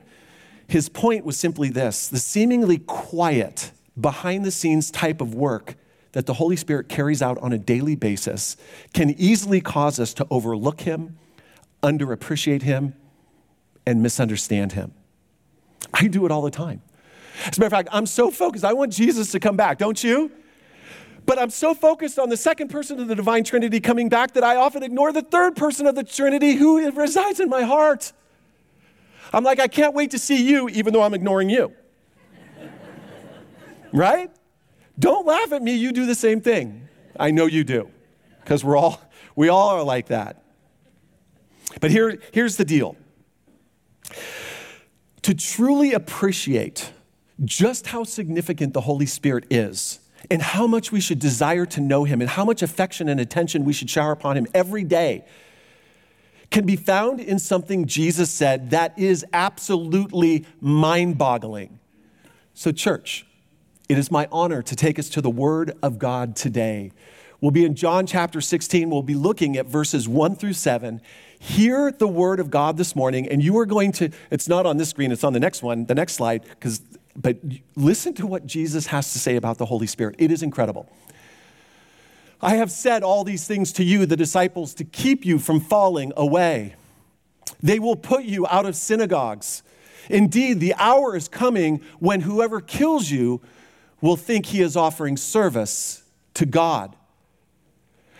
His 0.67 0.89
point 0.89 1.25
was 1.25 1.37
simply 1.37 1.69
this 1.69 2.07
the 2.07 2.19
seemingly 2.19 2.79
quiet, 2.79 3.71
behind 3.99 4.43
the 4.43 4.51
scenes 4.51 4.89
type 4.89 5.21
of 5.21 5.35
work 5.35 5.75
that 6.13 6.25
the 6.25 6.33
Holy 6.33 6.55
Spirit 6.55 6.89
carries 6.89 7.21
out 7.21 7.37
on 7.39 7.53
a 7.53 7.57
daily 7.57 7.95
basis 7.95 8.55
can 8.93 9.11
easily 9.11 9.61
cause 9.61 9.99
us 9.99 10.13
to 10.15 10.27
overlook 10.29 10.81
Him, 10.81 11.17
underappreciate 11.81 12.61
Him, 12.61 12.95
and 13.85 14.01
misunderstand 14.01 14.71
Him. 14.71 14.93
I 15.93 16.07
do 16.07 16.25
it 16.25 16.31
all 16.31 16.41
the 16.41 16.51
time. 16.51 16.81
As 17.45 17.57
a 17.57 17.61
matter 17.61 17.65
of 17.67 17.71
fact, 17.71 17.89
I'm 17.91 18.05
so 18.05 18.31
focused. 18.31 18.63
I 18.63 18.73
want 18.73 18.93
Jesus 18.93 19.31
to 19.31 19.39
come 19.39 19.57
back, 19.57 19.79
don't 19.79 20.01
you? 20.03 20.31
But 21.25 21.39
I'm 21.39 21.49
so 21.49 21.73
focused 21.73 22.19
on 22.19 22.29
the 22.29 22.37
second 22.37 22.69
person 22.69 22.99
of 22.99 23.07
the 23.07 23.15
divine 23.15 23.43
Trinity 23.43 23.79
coming 23.79 24.09
back 24.09 24.33
that 24.33 24.43
I 24.43 24.57
often 24.57 24.83
ignore 24.83 25.11
the 25.13 25.21
third 25.21 25.55
person 25.55 25.87
of 25.87 25.95
the 25.95 26.03
Trinity 26.03 26.53
who 26.53 26.91
resides 26.91 27.39
in 27.39 27.49
my 27.49 27.63
heart. 27.63 28.11
I'm 29.31 29.43
like, 29.43 29.59
I 29.59 29.67
can't 29.67 29.93
wait 29.93 30.11
to 30.11 30.19
see 30.19 30.47
you, 30.47 30.69
even 30.69 30.93
though 30.93 31.01
I'm 31.01 31.13
ignoring 31.13 31.49
you. 31.49 31.73
right? 33.93 34.29
Don't 34.99 35.25
laugh 35.25 35.51
at 35.51 35.61
me, 35.61 35.75
you 35.75 35.91
do 35.91 36.05
the 36.05 36.15
same 36.15 36.41
thing. 36.41 36.87
I 37.19 37.31
know 37.31 37.45
you 37.45 37.63
do, 37.63 37.89
because 38.41 38.63
we're 38.63 38.77
all, 38.77 39.01
we 39.35 39.49
all 39.49 39.69
are 39.69 39.83
like 39.83 40.07
that. 40.07 40.43
But 41.79 41.91
here, 41.91 42.19
here's 42.31 42.57
the 42.57 42.65
deal 42.65 42.95
to 45.23 45.33
truly 45.33 45.93
appreciate 45.93 46.91
just 47.43 47.87
how 47.87 48.03
significant 48.03 48.73
the 48.73 48.81
Holy 48.81 49.05
Spirit 49.05 49.45
is, 49.49 49.99
and 50.29 50.41
how 50.41 50.67
much 50.67 50.91
we 50.91 50.99
should 50.99 51.19
desire 51.19 51.65
to 51.67 51.81
know 51.81 52.03
Him, 52.03 52.21
and 52.21 52.29
how 52.29 52.45
much 52.45 52.61
affection 52.61 53.09
and 53.09 53.19
attention 53.19 53.65
we 53.65 53.73
should 53.73 53.89
shower 53.89 54.11
upon 54.11 54.37
Him 54.37 54.47
every 54.53 54.83
day, 54.83 55.25
can 56.49 56.65
be 56.65 56.75
found 56.75 57.19
in 57.19 57.39
something 57.39 57.85
Jesus 57.85 58.29
said 58.29 58.69
that 58.69 58.97
is 58.97 59.25
absolutely 59.33 60.45
mind 60.61 61.17
boggling. 61.17 61.79
So, 62.53 62.71
church, 62.71 63.25
it 63.89 63.97
is 63.97 64.11
my 64.11 64.27
honor 64.31 64.61
to 64.61 64.75
take 64.75 64.99
us 64.99 65.09
to 65.09 65.21
the 65.21 65.29
Word 65.29 65.75
of 65.81 65.97
God 65.97 66.35
today. 66.35 66.91
We'll 67.41 67.51
be 67.51 67.65
in 67.65 67.75
John 67.75 68.05
chapter 68.05 68.39
16. 68.39 68.89
We'll 68.89 69.01
be 69.01 69.15
looking 69.15 69.57
at 69.57 69.65
verses 69.65 70.07
1 70.07 70.35
through 70.35 70.53
7. 70.53 71.01
Hear 71.39 71.91
the 71.91 72.07
Word 72.07 72.39
of 72.39 72.49
God 72.49 72.77
this 72.77 72.95
morning, 72.95 73.27
and 73.27 73.43
you 73.43 73.57
are 73.57 73.65
going 73.65 73.91
to, 73.93 74.11
it's 74.31 74.47
not 74.47 74.65
on 74.65 74.77
this 74.77 74.89
screen, 74.89 75.11
it's 75.11 75.25
on 75.25 75.33
the 75.33 75.41
next 75.41 75.61
one, 75.61 75.85
the 75.85 75.95
next 75.95 76.13
slide, 76.13 76.43
because 76.43 76.81
but 77.15 77.37
listen 77.75 78.13
to 78.15 78.27
what 78.27 78.45
Jesus 78.45 78.87
has 78.87 79.13
to 79.13 79.19
say 79.19 79.35
about 79.35 79.57
the 79.57 79.65
Holy 79.65 79.87
Spirit. 79.87 80.15
It 80.17 80.31
is 80.31 80.41
incredible. 80.41 80.89
I 82.41 82.55
have 82.55 82.71
said 82.71 83.03
all 83.03 83.23
these 83.23 83.47
things 83.47 83.71
to 83.73 83.83
you, 83.83 84.05
the 84.05 84.17
disciples, 84.17 84.73
to 84.75 84.83
keep 84.83 85.25
you 85.25 85.39
from 85.39 85.61
falling 85.61 86.11
away. 86.17 86.75
They 87.61 87.79
will 87.79 87.95
put 87.95 88.23
you 88.25 88.45
out 88.47 88.65
of 88.65 88.75
synagogues. 88.75 89.63
Indeed, 90.09 90.59
the 90.59 90.73
hour 90.75 91.15
is 91.15 91.29
coming 91.29 91.81
when 91.99 92.21
whoever 92.21 92.59
kills 92.59 93.09
you 93.09 93.41
will 94.01 94.17
think 94.17 94.47
he 94.47 94.61
is 94.61 94.75
offering 94.75 95.15
service 95.15 96.03
to 96.33 96.45
God. 96.45 96.95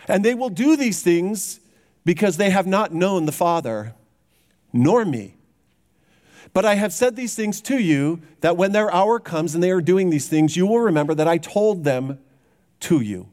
And 0.07 0.23
they 0.23 0.33
will 0.33 0.49
do 0.49 0.77
these 0.77 1.01
things 1.01 1.59
because 2.05 2.37
they 2.37 2.49
have 2.49 2.67
not 2.67 2.93
known 2.93 3.25
the 3.25 3.31
Father 3.33 3.93
nor 4.71 5.03
me. 5.03 5.35
But 6.53 6.65
I 6.65 6.75
have 6.75 6.93
said 6.93 7.15
these 7.15 7.35
things 7.35 7.61
to 7.61 7.79
you 7.79 8.21
that 8.41 8.57
when 8.57 8.71
their 8.71 8.93
hour 8.93 9.19
comes 9.19 9.55
and 9.55 9.63
they 9.63 9.71
are 9.71 9.81
doing 9.81 10.11
these 10.11 10.27
things, 10.27 10.55
you 10.55 10.67
will 10.67 10.79
remember 10.79 11.15
that 11.15 11.27
I 11.27 11.39
told 11.39 11.83
them 11.83 12.19
to 12.81 13.01
you. 13.01 13.27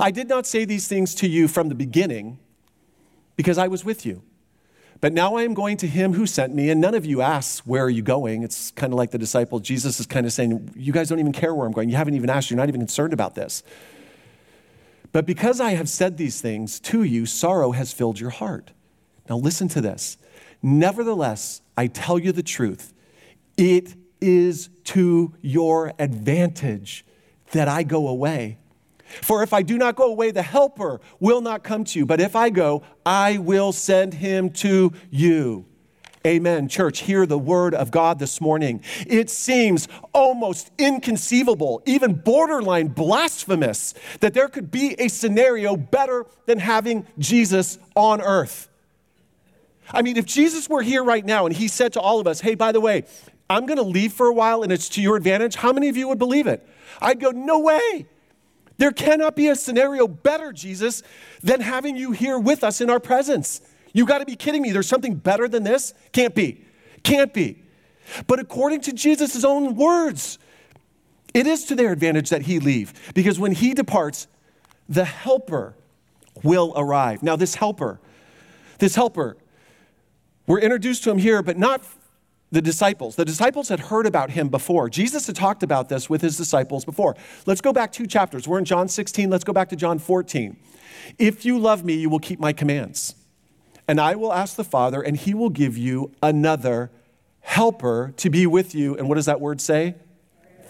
I 0.00 0.10
did 0.10 0.28
not 0.28 0.46
say 0.46 0.64
these 0.64 0.88
things 0.88 1.14
to 1.16 1.28
you 1.28 1.46
from 1.46 1.68
the 1.68 1.74
beginning 1.74 2.38
because 3.36 3.58
I 3.58 3.68
was 3.68 3.84
with 3.84 4.06
you. 4.06 4.22
But 5.00 5.12
now 5.12 5.34
I 5.34 5.42
am 5.42 5.52
going 5.52 5.76
to 5.78 5.88
him 5.88 6.12
who 6.12 6.26
sent 6.26 6.54
me, 6.54 6.70
and 6.70 6.80
none 6.80 6.94
of 6.94 7.04
you 7.04 7.22
asks, 7.22 7.66
Where 7.66 7.84
are 7.84 7.90
you 7.90 8.02
going? 8.02 8.44
It's 8.44 8.70
kind 8.70 8.92
of 8.92 8.96
like 8.96 9.10
the 9.10 9.18
disciple. 9.18 9.58
Jesus 9.58 9.98
is 9.98 10.06
kind 10.06 10.24
of 10.24 10.32
saying, 10.32 10.70
You 10.76 10.92
guys 10.92 11.08
don't 11.08 11.18
even 11.18 11.32
care 11.32 11.52
where 11.52 11.66
I'm 11.66 11.72
going. 11.72 11.90
You 11.90 11.96
haven't 11.96 12.14
even 12.14 12.30
asked. 12.30 12.50
You're 12.50 12.56
not 12.56 12.68
even 12.68 12.80
concerned 12.80 13.12
about 13.12 13.34
this. 13.34 13.64
But 15.10 15.26
because 15.26 15.60
I 15.60 15.72
have 15.72 15.88
said 15.88 16.18
these 16.18 16.40
things 16.40 16.78
to 16.80 17.02
you, 17.02 17.26
sorrow 17.26 17.72
has 17.72 17.92
filled 17.92 18.20
your 18.20 18.30
heart. 18.30 18.70
Now 19.28 19.38
listen 19.38 19.66
to 19.70 19.80
this. 19.80 20.18
Nevertheless, 20.62 21.61
I 21.76 21.86
tell 21.86 22.18
you 22.18 22.32
the 22.32 22.42
truth. 22.42 22.92
It 23.56 23.94
is 24.20 24.70
to 24.84 25.34
your 25.40 25.92
advantage 25.98 27.04
that 27.52 27.68
I 27.68 27.82
go 27.82 28.08
away. 28.08 28.58
For 29.20 29.42
if 29.42 29.52
I 29.52 29.62
do 29.62 29.76
not 29.76 29.96
go 29.96 30.06
away, 30.06 30.30
the 30.30 30.42
Helper 30.42 31.00
will 31.20 31.42
not 31.42 31.62
come 31.62 31.84
to 31.84 31.98
you. 31.98 32.06
But 32.06 32.20
if 32.20 32.34
I 32.34 32.50
go, 32.50 32.82
I 33.04 33.38
will 33.38 33.72
send 33.72 34.14
him 34.14 34.50
to 34.50 34.92
you. 35.10 35.66
Amen. 36.24 36.68
Church, 36.68 37.00
hear 37.00 37.26
the 37.26 37.38
word 37.38 37.74
of 37.74 37.90
God 37.90 38.20
this 38.20 38.40
morning. 38.40 38.82
It 39.06 39.28
seems 39.28 39.88
almost 40.14 40.70
inconceivable, 40.78 41.82
even 41.84 42.14
borderline 42.14 42.88
blasphemous, 42.88 43.92
that 44.20 44.32
there 44.32 44.48
could 44.48 44.70
be 44.70 44.94
a 45.00 45.08
scenario 45.08 45.76
better 45.76 46.26
than 46.46 46.60
having 46.60 47.06
Jesus 47.18 47.78
on 47.96 48.20
earth. 48.20 48.68
I 49.90 50.02
mean, 50.02 50.16
if 50.16 50.26
Jesus 50.26 50.68
were 50.68 50.82
here 50.82 51.02
right 51.02 51.24
now 51.24 51.46
and 51.46 51.54
he 51.54 51.68
said 51.68 51.92
to 51.94 52.00
all 52.00 52.20
of 52.20 52.26
us, 52.26 52.40
hey, 52.40 52.54
by 52.54 52.72
the 52.72 52.80
way, 52.80 53.04
I'm 53.50 53.66
going 53.66 53.78
to 53.78 53.82
leave 53.82 54.12
for 54.12 54.26
a 54.26 54.32
while 54.32 54.62
and 54.62 54.72
it's 54.72 54.88
to 54.90 55.02
your 55.02 55.16
advantage, 55.16 55.56
how 55.56 55.72
many 55.72 55.88
of 55.88 55.96
you 55.96 56.08
would 56.08 56.18
believe 56.18 56.46
it? 56.46 56.66
I'd 57.00 57.20
go, 57.20 57.30
no 57.30 57.58
way. 57.58 58.06
There 58.78 58.92
cannot 58.92 59.36
be 59.36 59.48
a 59.48 59.56
scenario 59.56 60.08
better, 60.08 60.52
Jesus, 60.52 61.02
than 61.42 61.60
having 61.60 61.96
you 61.96 62.12
here 62.12 62.38
with 62.38 62.64
us 62.64 62.80
in 62.80 62.90
our 62.90 63.00
presence. 63.00 63.60
You 63.92 64.06
got 64.06 64.18
to 64.18 64.24
be 64.24 64.36
kidding 64.36 64.62
me. 64.62 64.72
There's 64.72 64.88
something 64.88 65.14
better 65.14 65.48
than 65.48 65.62
this? 65.62 65.94
Can't 66.12 66.34
be. 66.34 66.64
Can't 67.02 67.32
be. 67.34 67.62
But 68.26 68.40
according 68.40 68.80
to 68.82 68.92
Jesus' 68.92 69.44
own 69.44 69.76
words, 69.76 70.38
it 71.34 71.46
is 71.46 71.64
to 71.66 71.74
their 71.74 71.92
advantage 71.92 72.30
that 72.30 72.42
he 72.42 72.58
leave 72.58 73.12
because 73.14 73.38
when 73.38 73.52
he 73.52 73.74
departs, 73.74 74.26
the 74.88 75.04
helper 75.04 75.74
will 76.42 76.72
arrive. 76.76 77.22
Now, 77.22 77.36
this 77.36 77.54
helper, 77.54 78.00
this 78.78 78.94
helper, 78.94 79.36
we're 80.46 80.60
introduced 80.60 81.04
to 81.04 81.10
him 81.10 81.18
here, 81.18 81.42
but 81.42 81.58
not 81.58 81.82
the 82.50 82.60
disciples. 82.60 83.16
The 83.16 83.24
disciples 83.24 83.68
had 83.68 83.80
heard 83.80 84.06
about 84.06 84.30
him 84.30 84.48
before. 84.48 84.90
Jesus 84.90 85.26
had 85.26 85.34
talked 85.36 85.62
about 85.62 85.88
this 85.88 86.10
with 86.10 86.20
his 86.20 86.36
disciples 86.36 86.84
before. 86.84 87.16
Let's 87.46 87.62
go 87.62 87.72
back 87.72 87.92
two 87.92 88.06
chapters. 88.06 88.46
We're 88.46 88.58
in 88.58 88.64
John 88.64 88.88
16. 88.88 89.30
Let's 89.30 89.44
go 89.44 89.52
back 89.52 89.70
to 89.70 89.76
John 89.76 89.98
14. 89.98 90.56
If 91.18 91.44
you 91.44 91.58
love 91.58 91.84
me, 91.84 91.94
you 91.94 92.10
will 92.10 92.18
keep 92.18 92.38
my 92.38 92.52
commands. 92.52 93.14
And 93.88 94.00
I 94.00 94.14
will 94.14 94.32
ask 94.32 94.56
the 94.56 94.64
Father, 94.64 95.00
and 95.00 95.16
he 95.16 95.34
will 95.34 95.50
give 95.50 95.76
you 95.78 96.12
another 96.22 96.90
helper 97.40 98.12
to 98.18 98.30
be 98.30 98.46
with 98.46 98.74
you. 98.74 98.96
And 98.96 99.08
what 99.08 99.16
does 99.16 99.26
that 99.26 99.40
word 99.40 99.60
say? 99.60 99.94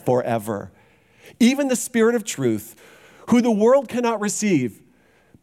Forever. 0.05 0.71
Even 1.41 1.69
the 1.69 1.76
Spirit 1.76 2.14
of 2.14 2.25
truth, 2.25 2.81
who 3.29 3.41
the 3.41 3.50
world 3.50 3.88
cannot 3.88 4.21
receive, 4.21 4.83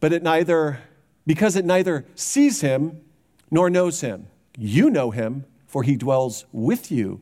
but 0.00 0.12
it 0.12 0.22
neither 0.22 0.80
because 1.26 1.54
it 1.54 1.64
neither 1.64 2.06
sees 2.14 2.62
him 2.62 3.02
nor 3.50 3.70
knows 3.70 4.00
him. 4.00 4.26
You 4.56 4.90
know 4.90 5.10
him, 5.10 5.44
for 5.66 5.82
he 5.82 5.96
dwells 5.96 6.46
with 6.52 6.90
you 6.90 7.20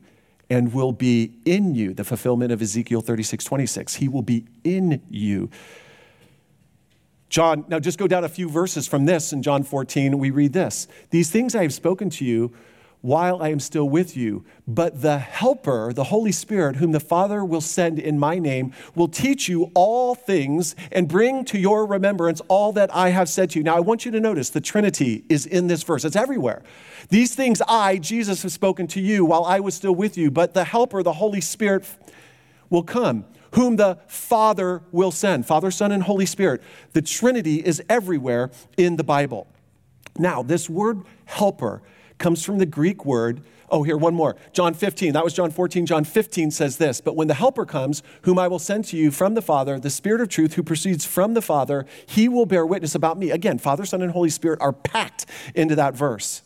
and 0.51 0.73
will 0.73 0.93
be 0.93 1.35
in 1.45 1.75
you. 1.75 1.95
The 1.95 2.05
fulfillment 2.05 2.53
of 2.53 2.63
Ezekiel 2.63 3.01
36 3.01 3.45
26. 3.45 3.95
He 3.97 4.09
will 4.09 4.23
be 4.23 4.47
in 4.65 5.03
you. 5.11 5.51
John, 7.29 7.67
now 7.69 7.79
just 7.79 7.99
go 7.99 8.07
down 8.07 8.25
a 8.25 8.29
few 8.29 8.49
verses 8.49 8.87
from 8.87 9.05
this 9.05 9.33
in 9.35 9.43
John 9.43 9.63
14, 9.63 10.19
we 10.19 10.31
read 10.31 10.53
this 10.53 10.89
These 11.11 11.31
things 11.31 11.55
I 11.55 11.63
have 11.63 11.75
spoken 11.75 12.11
to 12.11 12.25
you 12.25 12.53
while 13.01 13.43
I 13.43 13.49
am 13.49 13.61
still 13.61 13.89
with 13.89 14.17
you. 14.17 14.45
But 14.67 15.03
the 15.03 15.19
Helper, 15.19 15.93
the 15.93 16.05
Holy 16.05 16.33
Spirit, 16.33 16.77
whom 16.77 16.93
the 16.93 17.01
Father 17.01 17.45
will 17.45 17.61
send 17.61 17.99
in 17.99 18.19
my 18.19 18.39
name, 18.39 18.73
will 18.95 19.09
teach 19.09 19.49
you 19.49 19.71
all 19.75 20.15
things 20.15 20.75
and 20.91 21.09
bring 21.09 21.45
to 21.47 21.59
your 21.59 21.87
remembrance 21.87 22.41
all 22.49 22.73
that 22.73 22.95
I 22.95 23.11
have 23.11 23.29
said 23.29 23.51
to 23.51 23.59
you. 23.59 23.63
Now, 23.63 23.77
I 23.77 23.81
want 23.81 24.05
you 24.05 24.11
to 24.13 24.21
notice 24.21 24.51
the 24.51 24.61
Trinity 24.61 25.25
is 25.29 25.47
in 25.47 25.69
this 25.69 25.83
verse, 25.83 26.05
it's 26.05 26.17
everywhere. 26.17 26.63
These 27.09 27.35
things 27.35 27.63
I, 27.69 27.99
Jesus, 27.99 28.43
have 28.43 28.53
spoken 28.53 28.87
to 28.89 29.01
you 29.01 29.25
while 29.25 29.45
I 29.45 29.61
was 29.61 29.75
still 29.75 29.95
with 29.95 30.19
you, 30.19 30.31
but 30.31 30.55
the 30.55 30.65
Helper, 30.65 31.03
the 31.03 31.15
Holy 31.15 31.41
Spirit, 31.41 31.87
will 32.69 32.83
come. 32.83 33.25
Whom 33.53 33.77
the 33.77 33.99
Father 34.09 34.83
will 34.93 35.11
send. 35.11 35.47
Father, 35.47 35.71
Son, 35.71 35.91
and 35.91 36.03
Holy 36.03 36.27
Spirit. 36.27 36.63
The 36.93 37.01
Trinity 37.01 37.65
is 37.65 37.83
everywhere 37.89 38.51
in 38.77 38.97
the 38.97 39.05
Bible. 39.05 39.47
Now, 40.19 40.43
this 40.43 40.69
word 40.69 41.03
helper 41.25 41.83
comes 42.19 42.45
from 42.45 42.59
the 42.59 42.67
Greek 42.67 43.05
word. 43.05 43.43
Oh, 43.71 43.83
here, 43.83 43.97
one 43.97 44.15
more. 44.15 44.37
John 44.53 44.75
15. 44.75 45.13
That 45.13 45.25
was 45.25 45.35
John 45.35 45.51
14. 45.51 45.87
John 45.87 46.05
15 46.05 46.51
says 46.51 46.79
this 46.79 47.01
But 47.01 47.17
when 47.17 47.29
the 47.29 47.35
Helper 47.35 47.67
comes, 47.67 48.03
whom 48.23 48.39
I 48.39 48.49
will 48.49 48.59
send 48.59 48.85
to 48.87 48.97
you 48.97 49.11
from 49.11 49.35
the 49.35 49.43
Father, 49.43 49.79
the 49.79 49.91
Spirit 49.91 50.21
of 50.21 50.29
truth 50.29 50.55
who 50.55 50.63
proceeds 50.63 51.05
from 51.05 51.35
the 51.35 51.43
Father, 51.43 51.87
he 52.07 52.29
will 52.29 52.47
bear 52.47 52.65
witness 52.65 52.95
about 52.95 53.19
me. 53.19 53.31
Again, 53.31 53.59
Father, 53.59 53.85
Son, 53.85 54.03
and 54.03 54.13
Holy 54.13 54.31
Spirit 54.31 54.61
are 54.61 54.73
packed 54.73 55.27
into 55.55 55.75
that 55.77 55.95
verse. 55.95 56.43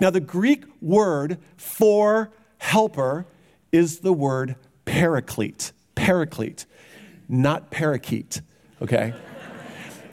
Now, 0.00 0.10
the 0.10 0.20
Greek 0.20 0.64
word 0.80 1.38
for 1.56 2.32
helper 2.58 3.26
is 3.72 4.00
the 4.00 4.12
word 4.12 4.56
paraclete. 4.84 5.72
Paraclete, 5.94 6.66
not 7.28 7.70
parakeet, 7.70 8.40
okay? 8.82 9.14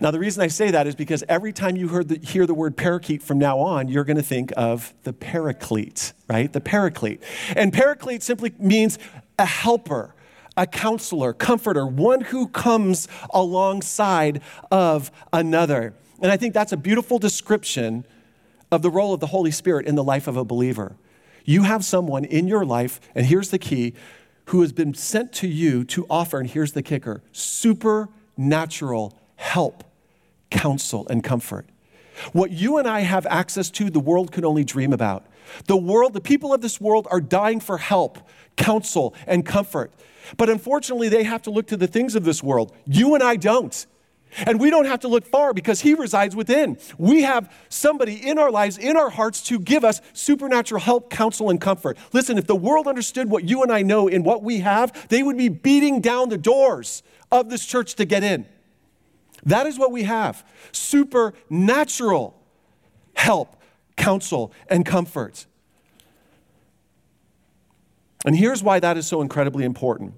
Now, 0.03 0.11
the 0.11 0.19
reason 0.19 0.43
I 0.43 0.47
say 0.47 0.69
that 0.69 0.85
is 0.85 0.95
because 0.95 1.23
every 1.29 1.53
time 1.53 1.77
you 1.77 1.87
the, 2.03 2.19
hear 2.19 2.45
the 2.45 2.53
word 2.53 2.75
paraclete 2.75 3.23
from 3.23 3.37
now 3.39 3.59
on, 3.59 3.87
you're 3.87 4.03
going 4.03 4.17
to 4.17 4.21
think 4.21 4.51
of 4.57 4.93
the 5.03 5.13
paraclete, 5.13 6.11
right? 6.27 6.51
The 6.51 6.59
paraclete. 6.59 7.23
And 7.55 7.71
paraclete 7.71 8.21
simply 8.21 8.51
means 8.59 8.99
a 9.39 9.45
helper, 9.45 10.13
a 10.57 10.67
counselor, 10.67 11.31
comforter, 11.31 11.87
one 11.87 12.19
who 12.19 12.49
comes 12.49 13.07
alongside 13.33 14.41
of 14.69 15.09
another. 15.31 15.93
And 16.21 16.29
I 16.33 16.35
think 16.35 16.53
that's 16.53 16.73
a 16.73 16.77
beautiful 16.77 17.17
description 17.17 18.05
of 18.73 18.81
the 18.81 18.89
role 18.89 19.13
of 19.13 19.21
the 19.21 19.27
Holy 19.27 19.51
Spirit 19.51 19.85
in 19.85 19.95
the 19.95 20.03
life 20.03 20.27
of 20.27 20.35
a 20.35 20.43
believer. 20.43 20.97
You 21.45 21.63
have 21.63 21.85
someone 21.85 22.25
in 22.25 22.49
your 22.49 22.65
life, 22.65 22.99
and 23.15 23.25
here's 23.25 23.51
the 23.51 23.59
key, 23.59 23.93
who 24.47 24.59
has 24.59 24.73
been 24.73 24.93
sent 24.93 25.31
to 25.35 25.47
you 25.47 25.85
to 25.85 26.05
offer, 26.09 26.41
and 26.41 26.49
here's 26.49 26.73
the 26.73 26.83
kicker 26.83 27.23
supernatural 27.31 29.17
help 29.37 29.85
counsel, 30.53 31.07
and 31.09 31.23
comfort. 31.23 31.65
What 32.31 32.51
you 32.51 32.77
and 32.77 32.87
I 32.87 33.01
have 33.01 33.25
access 33.25 33.71
to, 33.71 33.89
the 33.89 33.99
world 33.99 34.31
can 34.31 34.45
only 34.45 34.63
dream 34.63 34.93
about. 34.93 35.25
The 35.65 35.75
world, 35.75 36.13
the 36.13 36.21
people 36.21 36.53
of 36.53 36.61
this 36.61 36.79
world 36.79 37.07
are 37.09 37.19
dying 37.19 37.59
for 37.59 37.79
help, 37.79 38.19
counsel, 38.55 39.15
and 39.25 39.45
comfort. 39.45 39.91
But 40.37 40.49
unfortunately, 40.49 41.09
they 41.09 41.23
have 41.23 41.41
to 41.43 41.49
look 41.49 41.67
to 41.67 41.77
the 41.77 41.87
things 41.87 42.15
of 42.15 42.23
this 42.23 42.41
world. 42.43 42.71
You 42.85 43.15
and 43.15 43.23
I 43.23 43.35
don't. 43.35 43.85
And 44.45 44.59
we 44.59 44.69
don't 44.69 44.85
have 44.85 44.99
to 45.01 45.07
look 45.07 45.25
far 45.25 45.53
because 45.53 45.81
He 45.81 45.95
resides 45.95 46.35
within. 46.35 46.77
We 46.97 47.23
have 47.23 47.51
somebody 47.69 48.15
in 48.27 48.37
our 48.37 48.51
lives, 48.51 48.77
in 48.77 48.95
our 48.95 49.09
hearts, 49.09 49.41
to 49.43 49.59
give 49.59 49.83
us 49.83 50.01
supernatural 50.13 50.81
help, 50.81 51.09
counsel, 51.09 51.49
and 51.49 51.59
comfort. 51.59 51.97
Listen, 52.13 52.37
if 52.37 52.45
the 52.45 52.55
world 52.55 52.87
understood 52.87 53.29
what 53.29 53.43
you 53.43 53.63
and 53.63 53.71
I 53.71 53.81
know 53.81 54.07
in 54.07 54.23
what 54.23 54.43
we 54.43 54.59
have, 54.59 55.07
they 55.09 55.23
would 55.23 55.37
be 55.37 55.49
beating 55.49 55.99
down 55.99 56.29
the 56.29 56.37
doors 56.37 57.01
of 57.31 57.49
this 57.49 57.65
church 57.65 57.95
to 57.95 58.05
get 58.05 58.23
in. 58.23 58.45
That 59.45 59.67
is 59.67 59.77
what 59.77 59.91
we 59.91 60.03
have 60.03 60.43
supernatural 60.71 62.39
help, 63.15 63.55
counsel, 63.95 64.53
and 64.67 64.85
comfort. 64.85 65.45
And 68.25 68.35
here's 68.35 68.63
why 68.63 68.79
that 68.79 68.97
is 68.97 69.05
so 69.05 69.21
incredibly 69.21 69.65
important. 69.65 70.13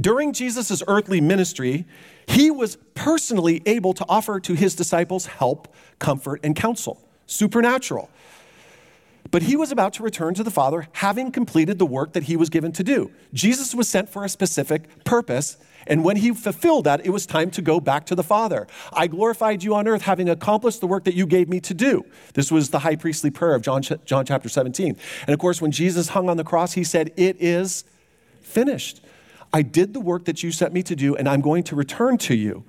During 0.00 0.32
Jesus' 0.32 0.82
earthly 0.88 1.20
ministry, 1.20 1.86
he 2.26 2.50
was 2.50 2.76
personally 2.94 3.62
able 3.66 3.94
to 3.94 4.04
offer 4.08 4.40
to 4.40 4.54
his 4.54 4.74
disciples 4.74 5.26
help, 5.26 5.72
comfort, 5.98 6.40
and 6.42 6.56
counsel. 6.56 7.00
Supernatural. 7.26 8.10
But 9.34 9.42
he 9.42 9.56
was 9.56 9.72
about 9.72 9.94
to 9.94 10.04
return 10.04 10.34
to 10.34 10.44
the 10.44 10.50
Father, 10.52 10.86
having 10.92 11.32
completed 11.32 11.80
the 11.80 11.86
work 11.86 12.12
that 12.12 12.22
he 12.22 12.36
was 12.36 12.48
given 12.50 12.70
to 12.70 12.84
do. 12.84 13.10
Jesus 13.32 13.74
was 13.74 13.88
sent 13.88 14.08
for 14.08 14.24
a 14.24 14.28
specific 14.28 15.02
purpose, 15.02 15.56
and 15.88 16.04
when 16.04 16.18
he 16.18 16.32
fulfilled 16.32 16.84
that, 16.84 17.04
it 17.04 17.10
was 17.10 17.26
time 17.26 17.50
to 17.50 17.60
go 17.60 17.80
back 17.80 18.06
to 18.06 18.14
the 18.14 18.22
Father. 18.22 18.68
I 18.92 19.08
glorified 19.08 19.64
you 19.64 19.74
on 19.74 19.88
earth, 19.88 20.02
having 20.02 20.28
accomplished 20.28 20.80
the 20.80 20.86
work 20.86 21.02
that 21.02 21.14
you 21.14 21.26
gave 21.26 21.48
me 21.48 21.58
to 21.62 21.74
do. 21.74 22.04
This 22.34 22.52
was 22.52 22.70
the 22.70 22.78
high 22.78 22.94
priestly 22.94 23.28
prayer 23.28 23.56
of 23.56 23.62
John, 23.62 23.82
John 23.82 24.24
chapter 24.24 24.48
17. 24.48 24.96
And 25.26 25.34
of 25.34 25.40
course, 25.40 25.60
when 25.60 25.72
Jesus 25.72 26.10
hung 26.10 26.28
on 26.28 26.36
the 26.36 26.44
cross, 26.44 26.74
he 26.74 26.84
said, 26.84 27.12
It 27.16 27.36
is 27.40 27.82
finished. 28.40 29.00
I 29.52 29.62
did 29.62 29.94
the 29.94 30.00
work 30.00 30.26
that 30.26 30.44
you 30.44 30.52
sent 30.52 30.72
me 30.72 30.84
to 30.84 30.94
do, 30.94 31.16
and 31.16 31.28
I'm 31.28 31.40
going 31.40 31.64
to 31.64 31.74
return 31.74 32.18
to 32.18 32.36
you. 32.36 32.62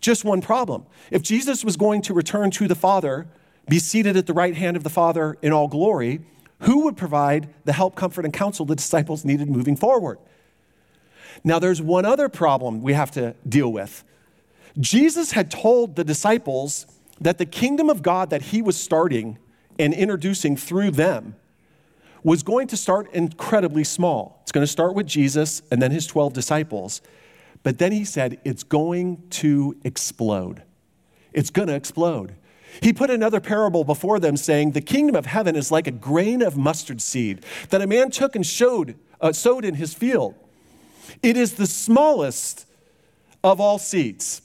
Just 0.00 0.24
one 0.24 0.40
problem. 0.40 0.86
If 1.10 1.22
Jesus 1.22 1.64
was 1.64 1.76
going 1.76 2.00
to 2.02 2.14
return 2.14 2.52
to 2.52 2.68
the 2.68 2.76
Father, 2.76 3.26
be 3.68 3.78
seated 3.78 4.16
at 4.16 4.26
the 4.26 4.32
right 4.32 4.54
hand 4.54 4.76
of 4.76 4.84
the 4.84 4.90
Father 4.90 5.36
in 5.42 5.52
all 5.52 5.68
glory, 5.68 6.20
who 6.60 6.84
would 6.84 6.96
provide 6.96 7.48
the 7.64 7.72
help, 7.72 7.94
comfort, 7.94 8.24
and 8.24 8.34
counsel 8.34 8.66
the 8.66 8.76
disciples 8.76 9.24
needed 9.24 9.48
moving 9.48 9.76
forward? 9.76 10.18
Now, 11.42 11.58
there's 11.58 11.80
one 11.80 12.04
other 12.04 12.28
problem 12.28 12.82
we 12.82 12.92
have 12.92 13.10
to 13.12 13.34
deal 13.48 13.72
with. 13.72 14.04
Jesus 14.78 15.32
had 15.32 15.50
told 15.50 15.96
the 15.96 16.04
disciples 16.04 16.86
that 17.20 17.38
the 17.38 17.46
kingdom 17.46 17.88
of 17.88 18.02
God 18.02 18.30
that 18.30 18.42
he 18.42 18.62
was 18.62 18.76
starting 18.76 19.38
and 19.78 19.94
introducing 19.94 20.56
through 20.56 20.92
them 20.92 21.34
was 22.22 22.42
going 22.42 22.68
to 22.68 22.76
start 22.76 23.10
incredibly 23.12 23.84
small. 23.84 24.40
It's 24.42 24.52
going 24.52 24.66
to 24.66 24.70
start 24.70 24.94
with 24.94 25.06
Jesus 25.06 25.62
and 25.70 25.80
then 25.80 25.90
his 25.90 26.06
12 26.06 26.32
disciples. 26.32 27.00
But 27.62 27.78
then 27.78 27.92
he 27.92 28.04
said, 28.04 28.40
it's 28.44 28.62
going 28.62 29.22
to 29.30 29.76
explode. 29.84 30.62
It's 31.32 31.50
going 31.50 31.68
to 31.68 31.74
explode. 31.74 32.34
He 32.82 32.92
put 32.92 33.10
another 33.10 33.40
parable 33.40 33.84
before 33.84 34.20
them, 34.20 34.36
saying, 34.36 34.72
The 34.72 34.80
kingdom 34.80 35.16
of 35.16 35.26
heaven 35.26 35.56
is 35.56 35.70
like 35.70 35.86
a 35.86 35.92
grain 35.92 36.42
of 36.42 36.56
mustard 36.56 37.00
seed 37.00 37.44
that 37.70 37.82
a 37.82 37.86
man 37.86 38.10
took 38.10 38.36
and 38.36 38.46
showed, 38.46 38.96
uh, 39.20 39.32
sowed 39.32 39.64
in 39.64 39.74
his 39.74 39.94
field. 39.94 40.34
It 41.22 41.36
is 41.36 41.54
the 41.54 41.66
smallest 41.66 42.66
of 43.42 43.60
all 43.60 43.78
seeds. 43.78 44.42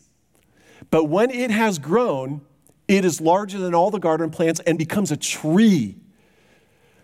But 0.89 1.05
when 1.05 1.29
it 1.29 1.51
has 1.51 1.79
grown, 1.79 2.41
it 2.87 3.05
is 3.05 3.21
larger 3.21 3.57
than 3.57 3.73
all 3.73 3.91
the 3.91 3.99
garden 3.99 4.29
plants 4.29 4.59
and 4.61 4.77
becomes 4.77 5.11
a 5.11 5.17
tree, 5.17 5.97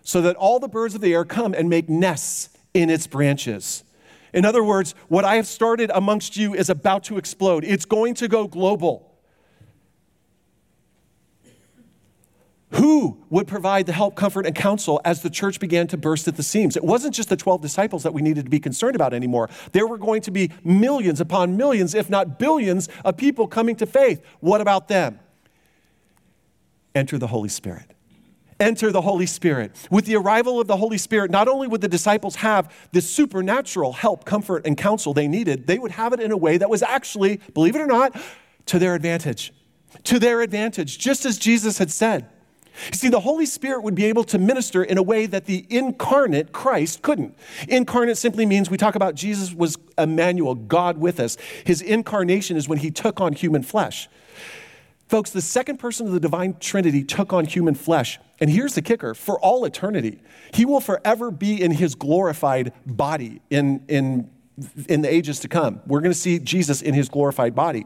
so 0.02 0.20
that 0.22 0.36
all 0.36 0.58
the 0.58 0.68
birds 0.68 0.94
of 0.94 1.00
the 1.00 1.12
air 1.12 1.24
come 1.24 1.54
and 1.54 1.68
make 1.68 1.88
nests 1.88 2.50
in 2.74 2.90
its 2.90 3.06
branches. 3.06 3.84
In 4.32 4.44
other 4.44 4.64
words, 4.64 4.94
what 5.08 5.24
I 5.24 5.36
have 5.36 5.46
started 5.46 5.90
amongst 5.94 6.36
you 6.36 6.54
is 6.54 6.70
about 6.70 7.04
to 7.04 7.18
explode. 7.18 7.64
It's 7.64 7.84
going 7.84 8.14
to 8.14 8.28
go 8.28 8.46
global. 8.46 9.11
Who 12.74 13.18
would 13.28 13.46
provide 13.46 13.84
the 13.84 13.92
help, 13.92 14.14
comfort, 14.14 14.46
and 14.46 14.54
counsel 14.54 15.00
as 15.04 15.20
the 15.20 15.28
church 15.28 15.60
began 15.60 15.86
to 15.88 15.98
burst 15.98 16.26
at 16.26 16.36
the 16.36 16.42
seams? 16.42 16.74
It 16.76 16.82
wasn't 16.82 17.14
just 17.14 17.28
the 17.28 17.36
12 17.36 17.60
disciples 17.60 18.02
that 18.02 18.14
we 18.14 18.22
needed 18.22 18.46
to 18.46 18.50
be 18.50 18.60
concerned 18.60 18.96
about 18.96 19.12
anymore. 19.12 19.50
There 19.72 19.86
were 19.86 19.98
going 19.98 20.22
to 20.22 20.30
be 20.30 20.50
millions 20.64 21.20
upon 21.20 21.56
millions, 21.58 21.94
if 21.94 22.08
not 22.08 22.38
billions, 22.38 22.88
of 23.04 23.18
people 23.18 23.46
coming 23.46 23.76
to 23.76 23.86
faith. 23.86 24.22
What 24.40 24.62
about 24.62 24.88
them? 24.88 25.20
Enter 26.94 27.18
the 27.18 27.26
Holy 27.26 27.50
Spirit. 27.50 27.92
Enter 28.58 28.90
the 28.90 29.02
Holy 29.02 29.26
Spirit. 29.26 29.76
With 29.90 30.06
the 30.06 30.16
arrival 30.16 30.58
of 30.58 30.66
the 30.66 30.76
Holy 30.78 30.98
Spirit, 30.98 31.30
not 31.30 31.48
only 31.48 31.68
would 31.68 31.82
the 31.82 31.88
disciples 31.88 32.36
have 32.36 32.72
the 32.92 33.02
supernatural 33.02 33.92
help, 33.92 34.24
comfort, 34.24 34.66
and 34.66 34.78
counsel 34.78 35.12
they 35.12 35.28
needed, 35.28 35.66
they 35.66 35.78
would 35.78 35.90
have 35.90 36.14
it 36.14 36.20
in 36.20 36.32
a 36.32 36.36
way 36.38 36.56
that 36.56 36.70
was 36.70 36.82
actually, 36.82 37.38
believe 37.52 37.76
it 37.76 37.80
or 37.80 37.86
not, 37.86 38.16
to 38.66 38.78
their 38.78 38.94
advantage. 38.94 39.52
To 40.04 40.18
their 40.18 40.40
advantage, 40.40 40.98
just 40.98 41.26
as 41.26 41.38
Jesus 41.38 41.76
had 41.76 41.90
said. 41.90 42.30
You 42.86 42.94
see, 42.94 43.08
the 43.08 43.20
Holy 43.20 43.46
Spirit 43.46 43.82
would 43.82 43.94
be 43.94 44.06
able 44.06 44.24
to 44.24 44.38
minister 44.38 44.82
in 44.82 44.98
a 44.98 45.02
way 45.02 45.26
that 45.26 45.46
the 45.46 45.66
incarnate 45.68 46.52
Christ 46.52 47.02
couldn't. 47.02 47.36
Incarnate 47.68 48.16
simply 48.16 48.46
means 48.46 48.70
we 48.70 48.76
talk 48.76 48.94
about 48.94 49.14
Jesus 49.14 49.52
was 49.52 49.76
Emmanuel, 49.98 50.54
God 50.54 50.98
with 50.98 51.20
us. 51.20 51.36
His 51.64 51.80
incarnation 51.82 52.56
is 52.56 52.68
when 52.68 52.78
he 52.78 52.90
took 52.90 53.20
on 53.20 53.34
human 53.34 53.62
flesh. 53.62 54.08
Folks, 55.08 55.30
the 55.30 55.42
second 55.42 55.76
person 55.76 56.06
of 56.06 56.12
the 56.14 56.20
divine 56.20 56.56
Trinity 56.58 57.04
took 57.04 57.34
on 57.34 57.44
human 57.44 57.74
flesh. 57.74 58.18
And 58.40 58.48
here's 58.48 58.74
the 58.74 58.82
kicker 58.82 59.14
for 59.14 59.38
all 59.40 59.64
eternity, 59.64 60.20
he 60.54 60.64
will 60.64 60.80
forever 60.80 61.30
be 61.30 61.60
in 61.62 61.72
his 61.72 61.94
glorified 61.94 62.72
body 62.86 63.42
in, 63.50 63.84
in, 63.88 64.30
in 64.88 65.02
the 65.02 65.12
ages 65.12 65.40
to 65.40 65.48
come. 65.48 65.82
We're 65.86 66.00
going 66.00 66.12
to 66.12 66.18
see 66.18 66.38
Jesus 66.38 66.80
in 66.80 66.94
his 66.94 67.10
glorified 67.10 67.54
body. 67.54 67.84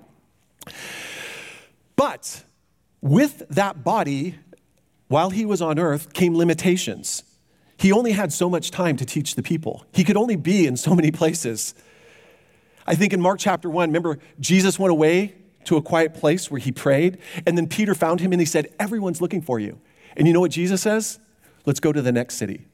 But 1.97 2.45
with 3.01 3.43
that 3.51 3.83
body, 3.83 4.37
while 5.09 5.31
he 5.31 5.45
was 5.45 5.63
on 5.63 5.79
earth, 5.79 6.13
came 6.13 6.37
limitations. 6.37 7.23
He 7.79 7.93
only 7.93 8.13
had 8.13 8.33
so 8.33 8.49
much 8.49 8.71
time 8.71 8.97
to 8.97 9.05
teach 9.05 9.35
the 9.35 9.43
people, 9.43 9.87
he 9.93 10.05
could 10.05 10.17
only 10.17 10.37
be 10.37 10.67
in 10.67 10.77
so 10.77 10.95
many 10.95 11.11
places. 11.11 11.75
I 12.89 12.95
think 12.95 13.13
in 13.13 13.21
Mark 13.21 13.41
chapter 13.41 13.69
1, 13.69 13.89
remember, 13.89 14.19
Jesus 14.39 14.79
went 14.79 14.93
away 14.93 15.35
to 15.65 15.77
a 15.77 15.83
quiet 15.83 16.15
place 16.15 16.51
where 16.53 16.61
he 16.61 16.71
prayed, 16.71 17.19
and 17.45 17.59
then 17.59 17.67
Peter 17.67 17.97
found 17.97 18.21
him 18.21 18.31
and 18.31 18.41
he 18.41 18.47
said, 18.47 18.73
Everyone's 18.79 19.21
looking 19.21 19.43
for 19.43 19.59
you. 19.59 19.81
And 20.17 20.27
you 20.27 20.33
know 20.33 20.41
what 20.41 20.53
Jesus 20.53 20.83
says? 20.83 21.19
Let's 21.65 21.81
go 21.81 21.93
to 21.93 22.01
the 22.01 22.13
next 22.13 22.37
city 22.37 22.67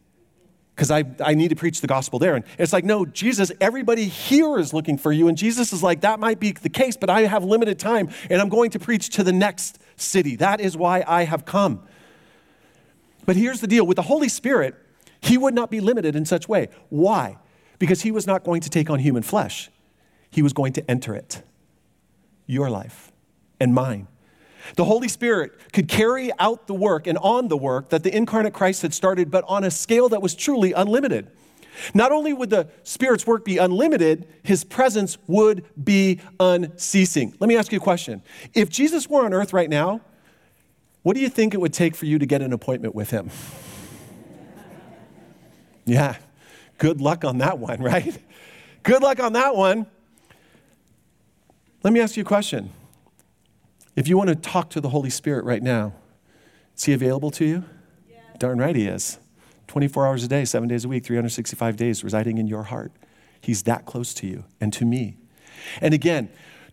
because 0.74 0.90
I, 0.90 1.04
I 1.22 1.34
need 1.34 1.48
to 1.48 1.56
preach 1.56 1.80
the 1.80 1.86
gospel 1.86 2.18
there. 2.18 2.34
And 2.34 2.44
it's 2.58 2.72
like, 2.72 2.84
no, 2.84 3.04
Jesus, 3.04 3.52
everybody 3.60 4.06
here 4.06 4.58
is 4.58 4.72
looking 4.72 4.96
for 4.96 5.12
you. 5.12 5.28
And 5.28 5.36
Jesus 5.36 5.72
is 5.72 5.82
like, 5.82 6.00
that 6.00 6.18
might 6.18 6.40
be 6.40 6.52
the 6.52 6.70
case, 6.70 6.96
but 6.96 7.10
I 7.10 7.22
have 7.22 7.44
limited 7.44 7.78
time 7.78 8.10
and 8.30 8.40
I'm 8.40 8.48
going 8.48 8.70
to 8.70 8.78
preach 8.78 9.10
to 9.10 9.24
the 9.24 9.32
next 9.32 9.78
city. 9.96 10.36
That 10.36 10.60
is 10.60 10.76
why 10.76 11.04
I 11.06 11.24
have 11.24 11.44
come. 11.44 11.82
But 13.24 13.36
here's 13.36 13.60
the 13.60 13.66
deal 13.66 13.86
with 13.86 13.96
the 13.96 14.02
Holy 14.02 14.28
Spirit, 14.28 14.74
he 15.20 15.38
would 15.38 15.54
not 15.54 15.70
be 15.70 15.80
limited 15.80 16.16
in 16.16 16.24
such 16.24 16.48
way. 16.48 16.68
Why? 16.88 17.38
Because 17.78 18.02
he 18.02 18.10
was 18.10 18.26
not 18.26 18.44
going 18.44 18.60
to 18.62 18.70
take 18.70 18.90
on 18.90 18.98
human 18.98 19.22
flesh, 19.22 19.70
he 20.30 20.42
was 20.42 20.52
going 20.52 20.72
to 20.74 20.90
enter 20.90 21.14
it. 21.14 21.42
Your 22.46 22.68
life 22.68 23.12
and 23.60 23.74
mine. 23.74 24.08
The 24.76 24.84
Holy 24.84 25.08
Spirit 25.08 25.52
could 25.72 25.88
carry 25.88 26.30
out 26.38 26.66
the 26.66 26.74
work 26.74 27.06
and 27.06 27.18
on 27.18 27.48
the 27.48 27.56
work 27.56 27.90
that 27.90 28.02
the 28.02 28.14
incarnate 28.14 28.52
Christ 28.52 28.82
had 28.82 28.94
started, 28.94 29.30
but 29.30 29.44
on 29.48 29.64
a 29.64 29.70
scale 29.70 30.08
that 30.10 30.22
was 30.22 30.34
truly 30.34 30.72
unlimited. 30.72 31.30
Not 31.94 32.12
only 32.12 32.32
would 32.32 32.50
the 32.50 32.68
Spirit's 32.82 33.26
work 33.26 33.44
be 33.44 33.58
unlimited, 33.58 34.26
his 34.42 34.64
presence 34.64 35.18
would 35.26 35.64
be 35.82 36.20
unceasing. 36.38 37.34
Let 37.40 37.48
me 37.48 37.56
ask 37.56 37.72
you 37.72 37.78
a 37.78 37.80
question. 37.80 38.22
If 38.54 38.68
Jesus 38.68 39.08
were 39.08 39.24
on 39.24 39.32
earth 39.32 39.52
right 39.52 39.70
now, 39.70 40.02
what 41.02 41.14
do 41.14 41.20
you 41.20 41.28
think 41.28 41.54
it 41.54 41.60
would 41.60 41.72
take 41.72 41.94
for 41.94 42.06
you 42.06 42.18
to 42.18 42.26
get 42.26 42.42
an 42.42 42.52
appointment 42.52 42.94
with 42.94 43.10
him? 43.10 43.30
Yeah, 45.84 46.16
good 46.78 47.00
luck 47.00 47.24
on 47.24 47.38
that 47.38 47.58
one, 47.58 47.82
right? 47.82 48.16
Good 48.82 49.02
luck 49.02 49.20
on 49.20 49.32
that 49.32 49.56
one. 49.56 49.86
Let 51.82 51.92
me 51.92 52.00
ask 52.00 52.16
you 52.16 52.22
a 52.22 52.26
question. 52.26 52.70
If 53.96 54.08
you 54.08 54.16
want 54.16 54.28
to 54.28 54.36
talk 54.36 54.70
to 54.70 54.80
the 54.80 54.88
Holy 54.88 55.10
Spirit 55.10 55.44
right 55.44 55.62
now, 55.62 55.92
is 56.76 56.84
he 56.84 56.92
available 56.92 57.30
to 57.32 57.44
you? 57.44 57.64
Yeah. 58.08 58.20
Darn 58.38 58.58
right 58.58 58.74
he 58.74 58.86
is. 58.86 59.18
24 59.66 60.06
hours 60.06 60.24
a 60.24 60.28
day, 60.28 60.44
seven 60.44 60.68
days 60.68 60.84
a 60.84 60.88
week, 60.88 61.04
365 61.04 61.76
days 61.76 62.04
residing 62.04 62.38
in 62.38 62.46
your 62.46 62.64
heart. 62.64 62.92
He's 63.40 63.64
that 63.64 63.84
close 63.84 64.14
to 64.14 64.26
you 64.26 64.44
and 64.60 64.72
to 64.74 64.84
me. 64.84 65.16
And 65.80 65.92
again, 65.92 66.28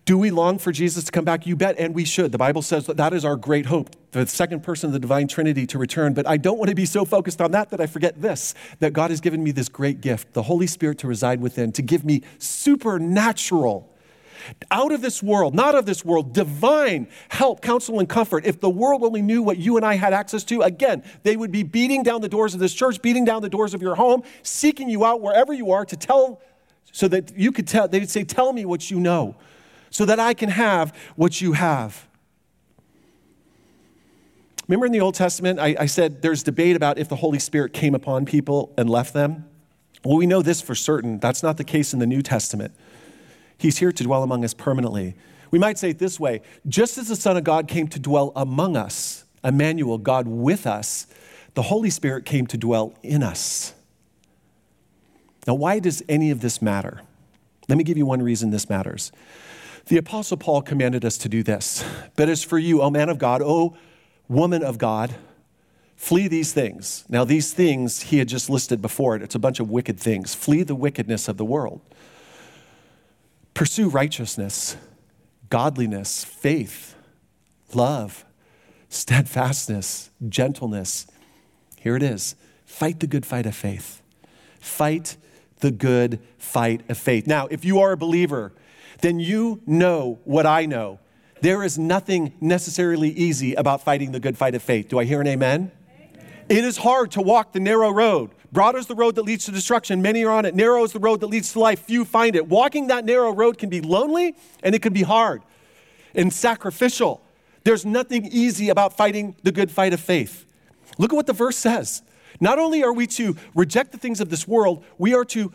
do 0.09 0.17
we 0.17 0.31
long 0.31 0.57
for 0.57 0.71
Jesus 0.71 1.03
to 1.03 1.11
come 1.11 1.23
back? 1.23 1.45
You 1.45 1.55
bet, 1.55 1.77
and 1.77 1.93
we 1.93 2.03
should. 2.03 2.31
The 2.31 2.39
Bible 2.39 2.63
says 2.63 2.87
that 2.87 2.97
that 2.97 3.13
is 3.13 3.23
our 3.23 3.35
great 3.35 3.67
hope, 3.67 3.95
the 4.09 4.25
second 4.25 4.63
person 4.63 4.87
of 4.87 4.93
the 4.93 4.97
divine 4.97 5.27
Trinity 5.27 5.67
to 5.67 5.77
return. 5.77 6.15
But 6.15 6.27
I 6.27 6.35
don't 6.35 6.57
want 6.57 6.69
to 6.69 6.75
be 6.75 6.87
so 6.87 7.05
focused 7.05 7.39
on 7.39 7.51
that 7.51 7.69
that 7.69 7.79
I 7.79 7.85
forget 7.85 8.19
this 8.19 8.55
that 8.79 8.91
God 8.91 9.11
has 9.11 9.21
given 9.21 9.43
me 9.43 9.51
this 9.51 9.69
great 9.69 10.01
gift, 10.01 10.33
the 10.33 10.41
Holy 10.41 10.65
Spirit 10.65 10.97
to 10.97 11.07
reside 11.07 11.41
within, 11.41 11.71
to 11.73 11.83
give 11.83 12.03
me 12.03 12.23
supernatural 12.39 13.87
out 14.71 14.91
of 14.91 15.03
this 15.03 15.21
world, 15.21 15.53
not 15.53 15.75
of 15.75 15.85
this 15.85 16.03
world, 16.03 16.33
divine 16.33 17.07
help, 17.29 17.61
counsel, 17.61 17.99
and 17.99 18.09
comfort. 18.09 18.47
If 18.47 18.59
the 18.59 18.69
world 18.71 19.03
only 19.03 19.21
knew 19.21 19.43
what 19.43 19.59
you 19.59 19.77
and 19.77 19.85
I 19.85 19.93
had 19.93 20.11
access 20.11 20.43
to, 20.45 20.63
again, 20.63 21.03
they 21.21 21.37
would 21.37 21.51
be 21.51 21.61
beating 21.61 22.01
down 22.01 22.21
the 22.21 22.29
doors 22.29 22.55
of 22.55 22.59
this 22.59 22.73
church, 22.73 22.99
beating 23.03 23.25
down 23.25 23.43
the 23.43 23.49
doors 23.49 23.75
of 23.75 23.81
your 23.83 23.93
home, 23.93 24.23
seeking 24.41 24.89
you 24.89 25.05
out 25.05 25.21
wherever 25.21 25.53
you 25.53 25.71
are 25.71 25.85
to 25.85 25.95
tell, 25.95 26.41
so 26.91 27.07
that 27.09 27.37
you 27.37 27.51
could 27.51 27.67
tell, 27.67 27.87
they 27.87 27.99
would 27.99 28.09
say, 28.09 28.23
Tell 28.23 28.51
me 28.53 28.65
what 28.65 28.89
you 28.89 28.99
know, 28.99 29.35
so 29.89 30.05
that 30.05 30.19
I 30.19 30.33
can 30.33 30.49
have 30.49 30.95
what 31.15 31.41
you 31.41 31.53
have. 31.53 32.07
Remember 34.67 34.85
in 34.85 34.91
the 34.91 35.01
Old 35.01 35.15
Testament, 35.15 35.59
I, 35.59 35.75
I 35.79 35.85
said 35.87 36.21
there's 36.21 36.43
debate 36.43 36.75
about 36.75 36.99
if 36.99 37.09
the 37.09 37.15
Holy 37.15 37.39
Spirit 37.39 37.73
came 37.73 37.95
upon 37.95 38.25
people 38.25 38.71
and 38.77 38.87
left 38.87 39.13
them? 39.13 39.45
Well, 40.05 40.17
we 40.17 40.27
know 40.27 40.41
this 40.41 40.61
for 40.61 40.75
certain. 40.75 41.19
That's 41.19 41.41
not 41.41 41.57
the 41.57 41.63
case 41.63 41.91
in 41.91 41.99
the 41.99 42.05
New 42.05 42.21
Testament. 42.21 42.73
He's 43.57 43.79
here 43.79 43.91
to 43.91 44.03
dwell 44.03 44.23
among 44.23 44.45
us 44.45 44.53
permanently. 44.53 45.15
We 45.51 45.57
might 45.57 45.79
say 45.79 45.89
it 45.89 45.99
this 45.99 46.19
way 46.19 46.41
just 46.67 46.97
as 46.97 47.07
the 47.07 47.15
Son 47.15 47.35
of 47.35 47.43
God 47.43 47.67
came 47.67 47.87
to 47.87 47.99
dwell 47.99 48.31
among 48.35 48.77
us, 48.77 49.25
Emmanuel, 49.43 49.97
God 49.97 50.27
with 50.27 50.67
us, 50.67 51.07
the 51.55 51.63
Holy 51.63 51.89
Spirit 51.89 52.25
came 52.25 52.45
to 52.47 52.57
dwell 52.57 52.93
in 53.01 53.23
us. 53.23 53.73
Now, 55.47 55.55
why 55.55 55.79
does 55.79 56.03
any 56.07 56.29
of 56.29 56.41
this 56.41 56.61
matter? 56.61 57.01
Let 57.67 57.77
me 57.77 57.83
give 57.83 57.97
you 57.97 58.05
one 58.05 58.21
reason 58.21 58.51
this 58.51 58.69
matters. 58.69 59.11
The 59.89 59.97
Apostle 59.97 60.37
Paul 60.37 60.61
commanded 60.61 61.03
us 61.03 61.17
to 61.17 61.29
do 61.29 61.41
this. 61.41 61.83
But 62.15 62.29
as 62.29 62.43
for 62.43 62.59
you, 62.59 62.83
O 62.83 62.91
man 62.91 63.09
of 63.09 63.17
God, 63.17 63.41
O 63.41 63.75
woman 64.27 64.63
of 64.63 64.77
God, 64.77 65.15
flee 65.95 66.27
these 66.27 66.53
things. 66.53 67.05
Now, 67.09 67.25
these 67.25 67.53
things 67.53 68.03
he 68.03 68.19
had 68.19 68.27
just 68.27 68.51
listed 68.51 68.83
before 68.83 69.15
it. 69.15 69.23
It's 69.23 69.33
a 69.33 69.39
bunch 69.39 69.59
of 69.59 69.71
wicked 69.71 69.99
things. 69.99 70.35
Flee 70.35 70.61
the 70.61 70.75
wickedness 70.75 71.27
of 71.27 71.37
the 71.37 71.43
world. 71.43 71.81
Pursue 73.55 73.89
righteousness, 73.89 74.77
godliness, 75.49 76.23
faith, 76.23 76.93
love, 77.73 78.25
steadfastness, 78.89 80.11
gentleness. 80.29 81.07
Here 81.79 81.95
it 81.95 82.03
is 82.03 82.35
fight 82.63 82.99
the 82.99 83.07
good 83.07 83.25
fight 83.25 83.47
of 83.47 83.55
faith. 83.55 84.03
Fight 84.59 85.17
the 85.61 85.71
good 85.71 86.19
fight 86.37 86.87
of 86.89 86.99
faith. 86.99 87.25
Now, 87.25 87.47
if 87.47 87.65
you 87.65 87.79
are 87.79 87.91
a 87.91 87.97
believer, 87.97 88.53
then 89.01 89.19
you 89.19 89.61
know 89.65 90.19
what 90.23 90.45
I 90.45 90.65
know. 90.65 90.99
There 91.41 91.63
is 91.63 91.77
nothing 91.77 92.33
necessarily 92.41 93.09
easy 93.09 93.53
about 93.53 93.83
fighting 93.83 94.11
the 94.11 94.19
good 94.19 94.37
fight 94.37 94.55
of 94.55 94.61
faith. 94.61 94.89
Do 94.89 94.99
I 94.99 95.05
hear 95.05 95.21
an 95.21 95.27
amen? 95.27 95.71
amen? 95.89 96.25
It 96.49 96.65
is 96.65 96.77
hard 96.77 97.11
to 97.11 97.21
walk 97.21 97.53
the 97.53 97.59
narrow 97.59 97.91
road. 97.91 98.31
Broad 98.51 98.75
is 98.75 98.87
the 98.87 98.95
road 98.95 99.15
that 99.15 99.23
leads 99.23 99.45
to 99.45 99.51
destruction. 99.51 100.01
Many 100.01 100.25
are 100.25 100.31
on 100.31 100.45
it. 100.45 100.55
Narrow 100.55 100.83
is 100.83 100.91
the 100.91 100.99
road 100.99 101.21
that 101.21 101.27
leads 101.27 101.53
to 101.53 101.59
life. 101.59 101.81
Few 101.81 102.03
find 102.03 102.35
it. 102.35 102.47
Walking 102.47 102.87
that 102.87 103.05
narrow 103.05 103.31
road 103.33 103.57
can 103.57 103.69
be 103.69 103.79
lonely 103.79 104.35
and 104.63 104.75
it 104.75 104.81
can 104.81 104.91
be 104.91 105.03
hard 105.03 105.43
and 106.15 106.33
sacrificial. 106.33 107.21
There's 107.63 107.85
nothing 107.85 108.25
easy 108.25 108.69
about 108.69 108.97
fighting 108.97 109.35
the 109.43 109.51
good 109.51 109.69
fight 109.71 109.93
of 109.93 109.99
faith. 109.99 110.45
Look 110.97 111.13
at 111.13 111.15
what 111.15 111.27
the 111.27 111.33
verse 111.33 111.57
says. 111.57 112.01
Not 112.39 112.57
only 112.57 112.83
are 112.83 112.93
we 112.93 113.05
to 113.07 113.35
reject 113.53 113.91
the 113.91 113.97
things 113.97 114.19
of 114.19 114.29
this 114.29 114.47
world, 114.47 114.83
we 114.97 115.13
are 115.13 115.25
to 115.25 115.51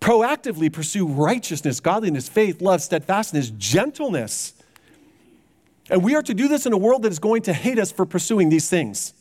proactively 0.00 0.72
pursue 0.72 1.06
righteousness, 1.06 1.80
godliness, 1.80 2.28
faith, 2.28 2.60
love, 2.60 2.82
steadfastness, 2.82 3.50
gentleness. 3.50 4.54
And 5.90 6.04
we 6.04 6.14
are 6.14 6.22
to 6.22 6.34
do 6.34 6.48
this 6.48 6.66
in 6.66 6.72
a 6.72 6.76
world 6.76 7.02
that 7.02 7.12
is 7.12 7.18
going 7.18 7.42
to 7.42 7.52
hate 7.52 7.78
us 7.78 7.90
for 7.90 8.06
pursuing 8.06 8.48
these 8.48 8.68
things. 8.68 9.14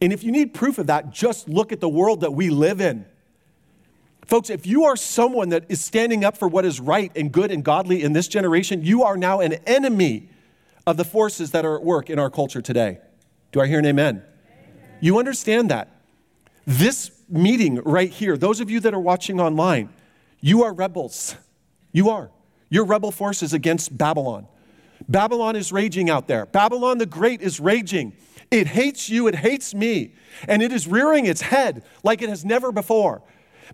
And 0.00 0.12
if 0.12 0.22
you 0.22 0.32
need 0.32 0.52
proof 0.52 0.78
of 0.78 0.88
that, 0.88 1.10
just 1.10 1.48
look 1.48 1.72
at 1.72 1.80
the 1.80 1.88
world 1.88 2.20
that 2.22 2.32
we 2.32 2.50
live 2.50 2.80
in. 2.80 3.06
Folks, 4.26 4.50
if 4.50 4.66
you 4.66 4.84
are 4.84 4.96
someone 4.96 5.50
that 5.50 5.64
is 5.68 5.80
standing 5.82 6.24
up 6.24 6.36
for 6.36 6.48
what 6.48 6.64
is 6.64 6.80
right 6.80 7.12
and 7.14 7.30
good 7.30 7.50
and 7.50 7.62
godly 7.62 8.02
in 8.02 8.14
this 8.14 8.26
generation, 8.26 8.82
you 8.82 9.02
are 9.02 9.16
now 9.16 9.40
an 9.40 9.54
enemy 9.66 10.28
of 10.86 10.96
the 10.96 11.04
forces 11.04 11.50
that 11.52 11.64
are 11.64 11.76
at 11.76 11.84
work 11.84 12.10
in 12.10 12.18
our 12.18 12.30
culture 12.30 12.62
today. 12.62 12.98
Do 13.52 13.60
I 13.60 13.66
hear 13.66 13.78
an 13.78 13.86
amen? 13.86 14.16
amen? 14.16 14.98
You 15.00 15.18
understand 15.18 15.70
that. 15.70 15.90
This 16.66 17.10
meeting 17.28 17.76
right 17.84 18.10
here, 18.10 18.36
those 18.36 18.60
of 18.60 18.70
you 18.70 18.80
that 18.80 18.94
are 18.94 19.00
watching 19.00 19.40
online, 19.40 19.88
you 20.40 20.62
are 20.64 20.72
rebels. 20.72 21.36
You 21.92 22.10
are. 22.10 22.30
You're 22.68 22.84
rebel 22.84 23.10
forces 23.10 23.52
against 23.52 23.96
Babylon. 23.96 24.46
Babylon 25.08 25.56
is 25.56 25.72
raging 25.72 26.10
out 26.10 26.28
there. 26.28 26.46
Babylon 26.46 26.98
the 26.98 27.06
Great 27.06 27.40
is 27.40 27.60
raging. 27.60 28.14
It 28.50 28.66
hates 28.66 29.08
you, 29.08 29.26
it 29.26 29.34
hates 29.34 29.74
me, 29.74 30.14
and 30.46 30.62
it 30.62 30.72
is 30.72 30.86
rearing 30.86 31.26
its 31.26 31.40
head 31.40 31.82
like 32.02 32.22
it 32.22 32.28
has 32.28 32.44
never 32.44 32.72
before. 32.72 33.22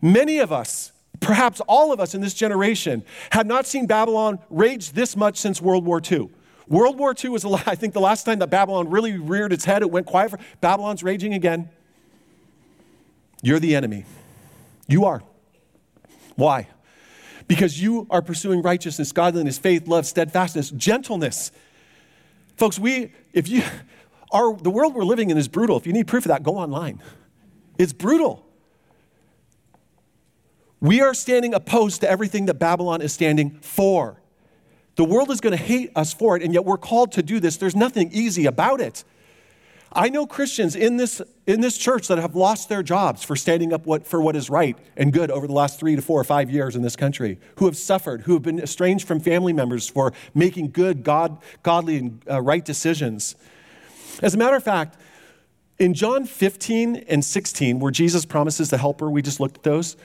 Many 0.00 0.38
of 0.38 0.52
us, 0.52 0.92
perhaps 1.20 1.60
all 1.62 1.92
of 1.92 2.00
us 2.00 2.14
in 2.14 2.20
this 2.20 2.34
generation, 2.34 3.04
have 3.30 3.46
not 3.46 3.66
seen 3.66 3.86
Babylon 3.86 4.38
rage 4.48 4.92
this 4.92 5.16
much 5.16 5.36
since 5.38 5.60
World 5.60 5.84
War 5.84 6.00
II. 6.00 6.30
World 6.68 6.98
War 6.98 7.14
II 7.22 7.30
was, 7.30 7.44
I 7.66 7.74
think, 7.74 7.94
the 7.94 8.00
last 8.00 8.24
time 8.24 8.38
that 8.38 8.48
Babylon 8.50 8.88
really 8.88 9.18
reared 9.18 9.52
its 9.52 9.64
head. 9.64 9.82
It 9.82 9.90
went 9.90 10.06
quiet. 10.06 10.30
For, 10.30 10.38
Babylon's 10.60 11.02
raging 11.02 11.34
again. 11.34 11.68
You're 13.42 13.60
the 13.60 13.74
enemy. 13.74 14.04
You 14.86 15.04
are. 15.04 15.22
Why? 16.36 16.68
Because 17.48 17.80
you 17.82 18.06
are 18.10 18.22
pursuing 18.22 18.62
righteousness, 18.62 19.12
godliness, 19.12 19.58
faith, 19.58 19.88
love, 19.88 20.06
steadfastness, 20.06 20.70
gentleness. 20.70 21.52
Folks, 22.56 22.78
we, 22.78 23.12
if 23.32 23.48
you, 23.48 23.62
our, 24.30 24.56
the 24.56 24.70
world 24.70 24.94
we're 24.94 25.04
living 25.04 25.30
in 25.30 25.38
is 25.38 25.48
brutal. 25.48 25.76
If 25.76 25.86
you 25.86 25.92
need 25.92 26.06
proof 26.06 26.24
of 26.24 26.28
that, 26.28 26.42
go 26.42 26.56
online. 26.56 27.02
It's 27.78 27.92
brutal. 27.92 28.46
We 30.80 31.00
are 31.00 31.14
standing 31.14 31.52
opposed 31.52 32.00
to 32.00 32.10
everything 32.10 32.46
that 32.46 32.54
Babylon 32.54 33.02
is 33.02 33.12
standing 33.12 33.58
for. 33.60 34.20
The 34.96 35.04
world 35.04 35.30
is 35.30 35.40
going 35.40 35.56
to 35.56 35.62
hate 35.62 35.92
us 35.94 36.12
for 36.12 36.36
it, 36.36 36.42
and 36.42 36.52
yet 36.52 36.64
we're 36.64 36.78
called 36.78 37.12
to 37.12 37.22
do 37.22 37.40
this. 37.40 37.56
There's 37.56 37.76
nothing 37.76 38.10
easy 38.12 38.46
about 38.46 38.80
it. 38.80 39.04
I 39.92 40.08
know 40.08 40.24
Christians 40.24 40.76
in 40.76 40.98
this, 40.98 41.20
in 41.46 41.60
this 41.60 41.76
church 41.76 42.06
that 42.08 42.18
have 42.18 42.36
lost 42.36 42.68
their 42.68 42.82
jobs 42.82 43.24
for 43.24 43.34
standing 43.34 43.72
up 43.72 43.86
what, 43.86 44.06
for 44.06 44.22
what 44.22 44.36
is 44.36 44.48
right 44.48 44.78
and 44.96 45.12
good 45.12 45.32
over 45.32 45.48
the 45.48 45.52
last 45.52 45.80
three 45.80 45.96
to 45.96 46.02
four 46.02 46.20
or 46.20 46.24
five 46.24 46.48
years 46.48 46.76
in 46.76 46.82
this 46.82 46.94
country, 46.94 47.40
who 47.56 47.64
have 47.64 47.76
suffered, 47.76 48.22
who 48.22 48.34
have 48.34 48.42
been 48.42 48.60
estranged 48.60 49.06
from 49.06 49.18
family 49.18 49.52
members 49.52 49.88
for 49.88 50.12
making 50.32 50.70
good, 50.70 51.02
God, 51.02 51.38
godly, 51.64 51.96
and 51.96 52.22
uh, 52.30 52.40
right 52.40 52.64
decisions. 52.64 53.34
As 54.22 54.34
a 54.34 54.38
matter 54.38 54.56
of 54.56 54.62
fact, 54.62 54.96
in 55.80 55.94
John 55.94 56.24
15 56.24 56.96
and 57.08 57.24
16, 57.24 57.80
where 57.80 57.90
Jesus 57.90 58.24
promises 58.24 58.70
the 58.70 58.78
helper, 58.78 59.10
we 59.10 59.22
just 59.22 59.40
looked 59.40 59.56
at 59.56 59.62
those. 59.64 59.96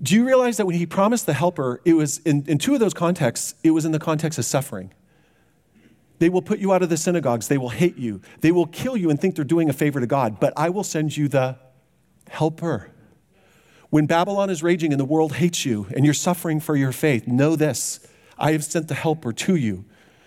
Do 0.00 0.14
you 0.14 0.24
realize 0.24 0.58
that 0.58 0.66
when 0.66 0.76
he 0.76 0.86
promised 0.86 1.26
the 1.26 1.32
helper, 1.32 1.80
it 1.84 1.94
was 1.94 2.18
in, 2.18 2.44
in 2.46 2.58
two 2.58 2.74
of 2.74 2.80
those 2.80 2.94
contexts, 2.94 3.54
it 3.64 3.70
was 3.70 3.84
in 3.84 3.92
the 3.92 3.98
context 3.98 4.38
of 4.38 4.44
suffering? 4.44 4.92
They 6.18 6.28
will 6.28 6.42
put 6.42 6.58
you 6.58 6.72
out 6.72 6.82
of 6.82 6.88
the 6.88 6.96
synagogues. 6.96 7.48
They 7.48 7.58
will 7.58 7.70
hate 7.70 7.96
you. 7.96 8.20
They 8.40 8.52
will 8.52 8.66
kill 8.66 8.96
you 8.96 9.10
and 9.10 9.20
think 9.20 9.34
they're 9.34 9.44
doing 9.44 9.68
a 9.68 9.72
favor 9.72 10.00
to 10.00 10.06
God. 10.06 10.38
But 10.40 10.52
I 10.56 10.70
will 10.70 10.84
send 10.84 11.16
you 11.16 11.28
the 11.28 11.58
helper. 12.28 12.90
When 13.90 14.06
Babylon 14.06 14.50
is 14.50 14.62
raging 14.62 14.92
and 14.92 15.00
the 15.00 15.04
world 15.04 15.34
hates 15.34 15.64
you 15.64 15.86
and 15.94 16.04
you're 16.04 16.14
suffering 16.14 16.60
for 16.60 16.76
your 16.76 16.92
faith, 16.92 17.26
know 17.26 17.56
this 17.56 18.00
I 18.38 18.52
have 18.52 18.64
sent 18.64 18.88
the 18.88 18.94
helper 18.94 19.32
to 19.32 19.54
you 19.54 19.84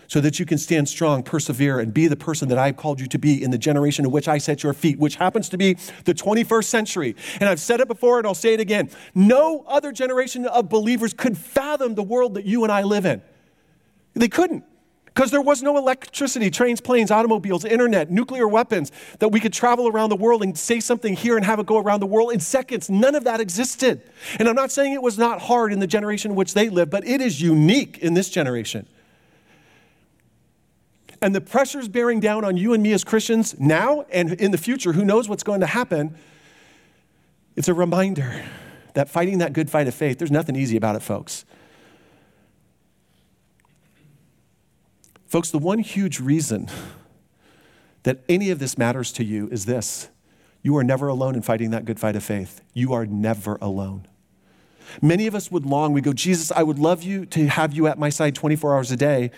so 0.08 0.22
that 0.22 0.40
you 0.40 0.46
can 0.46 0.58
stand 0.58 0.88
strong, 0.88 1.22
persevere, 1.22 1.80
and 1.80 1.94
be 1.94 2.08
the 2.08 2.16
person 2.16 2.48
that 2.48 2.58
I've 2.58 2.78
called 2.78 3.02
you 3.02 3.08
to 3.08 3.20
be 3.20 3.44
in 3.44 3.52
the 3.52 3.58
generation 3.58 4.06
in 4.06 4.12
which 4.12 4.28
I 4.28 4.38
set 4.38 4.64
your 4.64 4.74
feet, 4.74 4.98
which 4.98 5.16
happens 5.16 5.50
to 5.50 5.58
be 5.58 5.74
the 6.06 6.14
21st 6.14 6.64
century. 6.64 7.16
And 7.42 7.50
I've 7.50 7.60
said 7.60 7.82
it 7.82 7.90
before 7.90 8.18
and 8.18 8.26
I'll 8.26 8.34
say 8.34 8.54
it 8.54 8.62
again. 8.62 8.90
No 9.14 9.66
other 9.68 9.92
generation 9.92 10.46
of 10.46 10.70
believers 10.70 11.14
could 11.14 11.38
fathom 11.38 11.96
the 11.96 12.04
world 12.04 12.36
that 12.36 12.46
you 12.46 12.64
and 12.64 12.72
I 12.72 12.84
live 12.84 13.06
in. 13.06 13.22
They 14.14 14.30
couldn't 14.30 14.64
because 15.18 15.32
there 15.32 15.42
was 15.42 15.64
no 15.64 15.78
electricity, 15.78 16.52
trains, 16.52 16.80
planes, 16.80 17.10
automobiles, 17.10 17.66
internet, 17.66 18.12
nuclear 18.12 18.48
weapons 18.48 18.92
that 19.18 19.30
we 19.30 19.40
could 19.40 19.52
travel 19.52 19.88
around 19.88 20.10
the 20.10 20.16
world 20.16 20.44
and 20.44 20.56
say 20.56 20.80
something 20.80 21.16
here 21.16 21.36
and 21.36 21.44
have 21.44 21.58
it 21.58 21.66
go 21.66 21.80
around 21.80 22.02
the 22.02 22.06
world 22.06 22.32
in 22.32 22.40
seconds. 22.40 22.88
None 22.88 23.16
of 23.16 23.24
that 23.24 23.40
existed. 23.40 24.04
And 24.38 24.48
I'm 24.48 24.54
not 24.54 24.72
saying 24.72 24.94
it 24.94 25.02
was 25.02 25.18
not 25.18 25.42
hard 25.42 25.74
in 25.74 25.80
the 25.80 25.88
generation 25.88 26.30
in 26.30 26.38
which 26.38 26.54
they 26.54 26.70
lived, 26.70 26.92
but 26.92 27.04
it 27.04 27.20
is 27.20 27.42
unique 27.42 27.98
in 27.98 28.14
this 28.14 28.30
generation. 28.30 28.86
And 31.20 31.34
the 31.34 31.42
pressures 31.42 31.88
bearing 31.88 32.20
down 32.20 32.46
on 32.46 32.56
you 32.56 32.74
and 32.74 32.84
me 32.84 32.94
as 32.94 33.04
Christians 33.04 33.60
now 33.60 34.06
and 34.12 34.34
in 34.34 34.52
the 34.52 34.58
future, 34.60 34.94
who 34.94 35.04
knows 35.04 35.28
what's 35.28 35.42
going 35.42 35.62
to 35.62 35.66
happen? 35.66 36.16
It's 37.56 37.68
a 37.68 37.74
reminder 37.74 38.46
that 38.94 39.10
fighting 39.10 39.40
that 39.40 39.54
good 39.54 39.72
fight 39.72 39.88
of 39.88 39.96
faith, 39.96 40.20
there's 40.20 40.30
nothing 40.30 40.56
easy 40.56 40.78
about 40.78 40.96
it, 40.96 41.02
folks. 41.02 41.44
Folks, 45.28 45.52
the 45.52 45.60
one 45.60 45.80
huge 45.80 46.20
reason 46.20 46.70
that 48.04 48.24
any 48.30 48.50
of 48.50 48.60
this 48.60 48.78
matters 48.78 49.12
to 49.14 49.24
you 49.24 49.50
is 49.50 49.66
this 49.66 50.10
you 50.62 50.76
are 50.78 50.84
never 50.84 51.08
alone 51.08 51.36
in 51.36 51.42
fighting 51.42 51.72
that 51.72 51.86
good 51.86 52.00
fight 52.00 52.16
of 52.16 52.24
faith. 52.24 52.62
You 52.74 52.94
are 52.94 53.06
never 53.06 53.58
alone. 53.62 54.08
Many 55.02 55.28
of 55.28 55.36
us 55.36 55.52
would 55.52 55.66
long, 55.66 55.94
we 55.94 56.02
go, 56.02 56.14
Jesus, 56.14 56.52
I 56.52 56.64
would 56.64 56.80
love 56.80 57.04
you 57.04 57.26
to 57.28 57.48
have 57.48 57.74
you 57.74 57.88
at 57.88 58.00
my 58.00 58.10
side 58.10 58.36
24 58.36 58.76
hours 58.76 58.92
a 58.92 58.98
day 58.98 59.32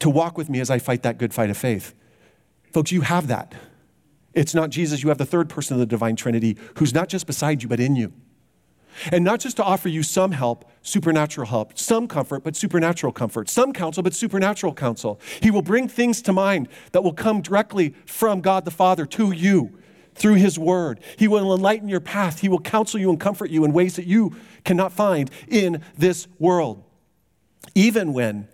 to 0.00 0.10
walk 0.10 0.36
with 0.36 0.50
me 0.50 0.58
as 0.60 0.68
I 0.68 0.78
fight 0.78 1.02
that 1.04 1.16
good 1.16 1.32
fight 1.32 1.48
of 1.48 1.56
faith. 1.56 1.94
Folks, 2.72 2.90
you 2.90 3.02
have 3.02 3.28
that. 3.28 3.54
It's 4.34 4.54
not 4.54 4.70
Jesus, 4.70 5.02
you 5.02 5.10
have 5.10 5.18
the 5.18 5.26
third 5.26 5.48
person 5.48 5.74
of 5.74 5.80
the 5.80 5.86
divine 5.86 6.16
Trinity 6.16 6.56
who's 6.76 6.92
not 6.92 7.08
just 7.08 7.26
beside 7.26 7.62
you, 7.62 7.68
but 7.68 7.78
in 7.78 7.94
you. 7.94 8.12
And 9.12 9.24
not 9.24 9.40
just 9.40 9.56
to 9.58 9.64
offer 9.64 9.88
you 9.88 10.02
some 10.02 10.32
help, 10.32 10.70
supernatural 10.82 11.46
help, 11.46 11.78
some 11.78 12.08
comfort, 12.08 12.42
but 12.44 12.56
supernatural 12.56 13.12
comfort, 13.12 13.48
some 13.48 13.72
counsel, 13.72 14.02
but 14.02 14.14
supernatural 14.14 14.74
counsel. 14.74 15.20
He 15.40 15.50
will 15.50 15.62
bring 15.62 15.88
things 15.88 16.20
to 16.22 16.32
mind 16.32 16.68
that 16.92 17.02
will 17.02 17.12
come 17.12 17.40
directly 17.40 17.94
from 18.04 18.40
God 18.40 18.64
the 18.64 18.70
Father 18.70 19.06
to 19.06 19.32
you 19.32 19.78
through 20.14 20.34
His 20.34 20.58
Word. 20.58 21.00
He 21.16 21.28
will 21.28 21.54
enlighten 21.54 21.88
your 21.88 22.00
path. 22.00 22.40
He 22.40 22.48
will 22.48 22.60
counsel 22.60 23.00
you 23.00 23.10
and 23.10 23.18
comfort 23.18 23.50
you 23.50 23.64
in 23.64 23.72
ways 23.72 23.96
that 23.96 24.06
you 24.06 24.36
cannot 24.64 24.92
find 24.92 25.30
in 25.48 25.82
this 25.96 26.26
world. 26.38 26.82
Even 27.74 28.12
when 28.12 28.48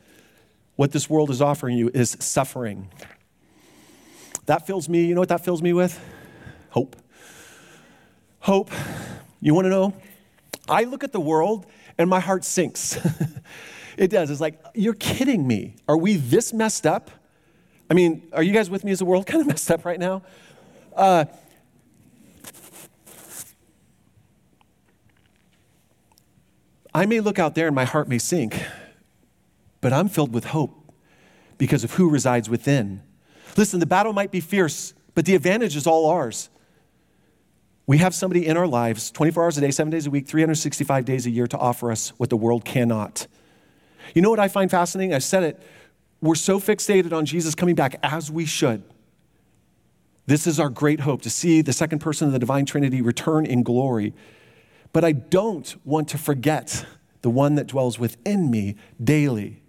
what 0.77 0.93
this 0.93 1.11
world 1.11 1.31
is 1.31 1.43
offering 1.43 1.77
you 1.77 1.91
is 1.93 2.17
suffering. 2.21 2.89
That 4.47 4.67
fills 4.67 4.89
me, 4.89 5.05
you 5.07 5.15
know 5.15 5.21
what 5.21 5.29
that 5.31 5.45
fills 5.45 5.61
me 5.61 5.73
with? 5.73 5.99
Hope. 6.71 6.95
Hope. 8.41 8.71
You 9.41 9.55
want 9.55 9.65
to 9.65 9.71
know? 9.71 9.95
I 10.69 10.85
look 10.85 11.03
at 11.03 11.13
the 11.13 11.21
world 11.21 11.67
and 11.99 12.09
my 12.09 12.21
heart 12.21 12.45
sinks. 12.45 12.99
it 13.97 14.09
does. 14.09 14.31
It's 14.31 14.41
like, 14.41 14.61
you're 14.75 14.95
kidding 14.95 15.47
me. 15.47 15.77
Are 15.89 15.97
we 15.97 16.17
this 16.17 16.53
messed 16.53 16.87
up? 16.87 17.11
I 17.91 17.95
mean, 17.95 18.29
are 18.33 18.43
you 18.43 18.53
guys 18.53 18.71
with 18.71 18.85
me? 18.85 18.93
Is 18.93 19.01
the 19.01 19.05
world 19.05 19.27
kind 19.27 19.41
of 19.41 19.47
messed 19.49 19.71
up 19.71 19.85
right 19.85 19.99
now? 19.99 20.23
Uh, 20.95 21.25
I 26.95 27.07
may 27.07 27.21
look 27.21 27.39
out 27.39 27.55
there 27.55 27.67
and 27.67 27.75
my 27.75 27.85
heart 27.85 28.09
may 28.09 28.19
sink, 28.19 28.61
but 29.81 29.93
I'm 29.93 30.09
filled 30.09 30.33
with 30.33 30.47
hope 30.47 30.93
because 31.57 31.85
of 31.85 31.93
who 31.95 32.09
resides 32.09 32.49
within. 32.49 33.03
Listen, 33.57 33.81
the 33.81 33.87
battle 33.87 34.13
might 34.13 34.31
be 34.31 34.41
fierce, 34.41 34.95
but 35.15 35.25
the 35.25 35.35
advantage 35.35 35.77
is 35.77 35.87
all 35.87 36.07
ours. 36.07 36.49
We 37.89 37.97
have 37.99 38.15
somebody 38.15 38.47
in 38.47 38.59
our 38.59 38.67
lives 38.67 39.11
24 39.11 39.45
hours 39.45 39.57
a 39.57 39.63
day, 39.63 39.71
seven 39.71 39.91
days 39.91 40.07
a 40.07 40.11
week, 40.11 40.29
365 40.29 41.07
days 41.07 41.25
a 41.25 41.31
year 41.31 41.47
to 41.47 41.57
offer 41.57 41.91
us 41.91 42.11
what 42.19 42.29
the 42.29 42.37
world 42.37 42.67
cannot. 42.67 43.27
You 44.15 44.21
know 44.21 44.29
what 44.29 44.39
I 44.39 44.49
find 44.49 44.71
fascinating? 44.71 45.15
I 45.15 45.21
said 45.21 45.43
it. 45.43 45.63
We're 46.21 46.35
so 46.35 46.61
fixated 46.61 47.15
on 47.15 47.25
Jesus 47.25 47.55
coming 47.55 47.75
back 47.75 47.99
as 48.03 48.31
we 48.31 48.45
should. 48.45 48.83
This 50.27 50.47
is 50.47 50.61
our 50.61 50.69
great 50.69 51.01
hope 51.01 51.23
to 51.23 51.31
see 51.31 51.63
the 51.63 51.73
second 51.73 52.01
person 52.01 52.27
of 52.27 52.35
the 52.35 52.39
divine 52.39 52.67
Trinity 52.67 53.01
return 53.01 53.47
in 53.47 53.63
glory. 53.63 54.13
But 54.93 55.03
I 55.03 55.13
don't 55.13 55.75
want 55.87 56.09
to 56.09 56.19
forget 56.19 56.85
the 57.23 57.31
one 57.31 57.55
that 57.55 57.69
dwells 57.69 57.99
within 57.99 58.51
me 58.51 58.77
daily. 59.03 59.63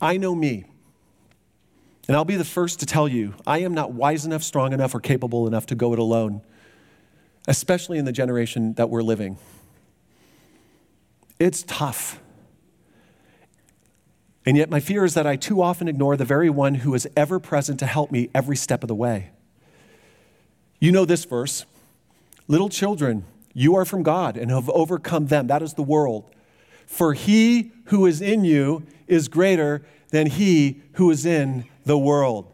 I 0.00 0.16
know 0.16 0.36
me. 0.36 0.66
And 2.08 2.16
I'll 2.16 2.24
be 2.24 2.36
the 2.36 2.44
first 2.44 2.80
to 2.80 2.86
tell 2.86 3.06
you, 3.06 3.34
I 3.46 3.58
am 3.58 3.74
not 3.74 3.92
wise 3.92 4.24
enough, 4.24 4.42
strong 4.42 4.72
enough, 4.72 4.94
or 4.94 5.00
capable 5.00 5.46
enough 5.46 5.66
to 5.66 5.74
go 5.74 5.92
it 5.92 5.98
alone, 5.98 6.40
especially 7.46 7.98
in 7.98 8.06
the 8.06 8.12
generation 8.12 8.72
that 8.74 8.88
we're 8.88 9.02
living. 9.02 9.36
It's 11.38 11.62
tough. 11.62 12.18
And 14.46 14.56
yet, 14.56 14.70
my 14.70 14.80
fear 14.80 15.04
is 15.04 15.12
that 15.12 15.26
I 15.26 15.36
too 15.36 15.60
often 15.60 15.86
ignore 15.86 16.16
the 16.16 16.24
very 16.24 16.48
one 16.48 16.76
who 16.76 16.94
is 16.94 17.06
ever 17.14 17.38
present 17.38 17.78
to 17.80 17.86
help 17.86 18.10
me 18.10 18.30
every 18.34 18.56
step 18.56 18.82
of 18.82 18.88
the 18.88 18.94
way. 18.94 19.30
You 20.80 20.90
know 20.90 21.04
this 21.04 21.26
verse 21.26 21.66
Little 22.46 22.70
children, 22.70 23.24
you 23.52 23.76
are 23.76 23.84
from 23.84 24.02
God 24.02 24.38
and 24.38 24.50
have 24.50 24.70
overcome 24.70 25.26
them. 25.26 25.48
That 25.48 25.60
is 25.60 25.74
the 25.74 25.82
world. 25.82 26.30
For 26.86 27.12
he 27.12 27.72
who 27.86 28.06
is 28.06 28.22
in 28.22 28.46
you 28.46 28.86
is 29.06 29.28
greater 29.28 29.84
than 30.08 30.28
he 30.28 30.80
who 30.92 31.10
is 31.10 31.26
in 31.26 31.66
the 31.88 31.98
world. 31.98 32.52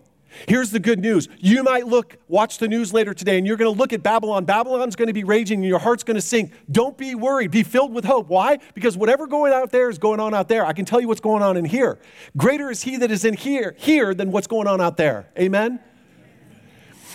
Here's 0.49 0.70
the 0.70 0.81
good 0.81 0.99
news. 0.99 1.29
You 1.38 1.62
might 1.62 1.87
look, 1.87 2.16
watch 2.29 2.59
the 2.59 2.66
news 2.66 2.92
later 2.92 3.14
today, 3.14 3.37
and 3.37 3.47
you're 3.47 3.57
going 3.57 3.73
to 3.73 3.79
look 3.79 3.92
at 3.92 4.03
Babylon. 4.03 4.44
Babylon's 4.44 4.97
going 4.97 5.09
to 5.09 5.12
be 5.12 5.25
raging, 5.25 5.61
and 5.61 5.68
your 5.68 5.79
heart's 5.79 6.03
going 6.03 6.16
to 6.16 6.20
sink. 6.20 6.53
Don't 6.70 6.97
be 6.97 7.14
worried. 7.14 7.51
Be 7.51 7.62
filled 7.62 7.92
with 7.92 8.05
hope. 8.05 8.29
Why? 8.29 8.59
Because 8.75 8.97
whatever 8.97 9.27
going 9.27 9.53
out 9.53 9.70
there 9.70 9.90
is 9.90 9.99
going 9.99 10.18
on 10.18 10.35
out 10.35 10.49
there. 10.49 10.64
I 10.64 10.73
can 10.73 10.85
tell 10.85 11.01
you 11.01 11.07
what's 11.07 11.20
going 11.20 11.42
on 11.42 11.57
in 11.57 11.64
here. 11.64 11.99
Greater 12.37 12.70
is 12.70 12.83
He 12.83 12.97
that 12.97 13.11
is 13.11 13.25
in 13.25 13.35
here, 13.35 13.77
here 13.79 14.14
than 14.14 14.33
what's 14.33 14.47
going 14.47 14.66
on 14.66 14.81
out 14.81 14.97
there. 14.97 15.29
Amen? 15.38 15.79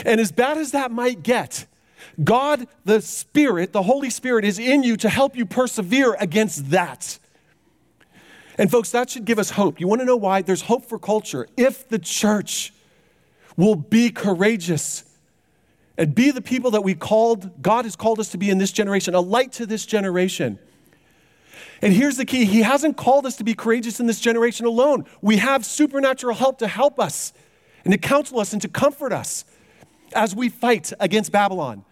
And 0.05 0.21
as 0.21 0.31
bad 0.31 0.57
as 0.57 0.71
that 0.71 0.91
might 0.91 1.23
get, 1.23 1.65
God, 2.23 2.67
the 2.85 3.01
Spirit, 3.01 3.73
the 3.73 3.83
Holy 3.83 4.09
Spirit, 4.09 4.45
is 4.45 4.59
in 4.59 4.83
you 4.83 4.95
to 4.97 5.09
help 5.09 5.35
you 5.35 5.45
persevere 5.45 6.15
against 6.19 6.71
that. 6.71 7.19
And 8.59 8.69
folks, 8.69 8.91
that 8.91 9.09
should 9.09 9.23
give 9.23 9.39
us 9.39 9.51
hope. 9.51 9.79
You 9.79 9.87
want 9.87 10.01
to 10.01 10.05
know 10.05 10.17
why? 10.17 10.41
There's 10.41 10.63
hope 10.63 10.83
for 10.83 10.99
culture. 10.99 11.47
If 11.55 11.87
the 11.87 11.97
church 11.97 12.73
will 13.55 13.75
be 13.75 14.09
courageous 14.09 15.05
and 15.97 16.13
be 16.13 16.31
the 16.31 16.41
people 16.41 16.71
that 16.71 16.83
we 16.83 16.93
called, 16.93 17.61
God 17.61 17.85
has 17.85 17.95
called 17.95 18.19
us 18.19 18.27
to 18.31 18.37
be 18.37 18.49
in 18.49 18.57
this 18.57 18.73
generation, 18.73 19.15
a 19.15 19.21
light 19.21 19.53
to 19.53 19.65
this 19.65 19.85
generation. 19.85 20.59
And 21.81 21.93
here's 21.93 22.17
the 22.17 22.25
key 22.25 22.43
He 22.43 22.61
hasn't 22.61 22.97
called 22.97 23.25
us 23.25 23.37
to 23.37 23.45
be 23.45 23.53
courageous 23.53 24.01
in 24.01 24.07
this 24.07 24.19
generation 24.19 24.65
alone. 24.65 25.05
We 25.21 25.37
have 25.37 25.65
supernatural 25.65 26.35
help 26.35 26.59
to 26.59 26.67
help 26.67 26.99
us 26.99 27.31
and 27.85 27.93
to 27.93 27.97
counsel 27.97 28.41
us 28.41 28.51
and 28.51 28.61
to 28.61 28.67
comfort 28.67 29.13
us 29.13 29.45
as 30.13 30.35
we 30.35 30.49
fight 30.49 30.91
against 30.99 31.31
Babylon. 31.31 31.85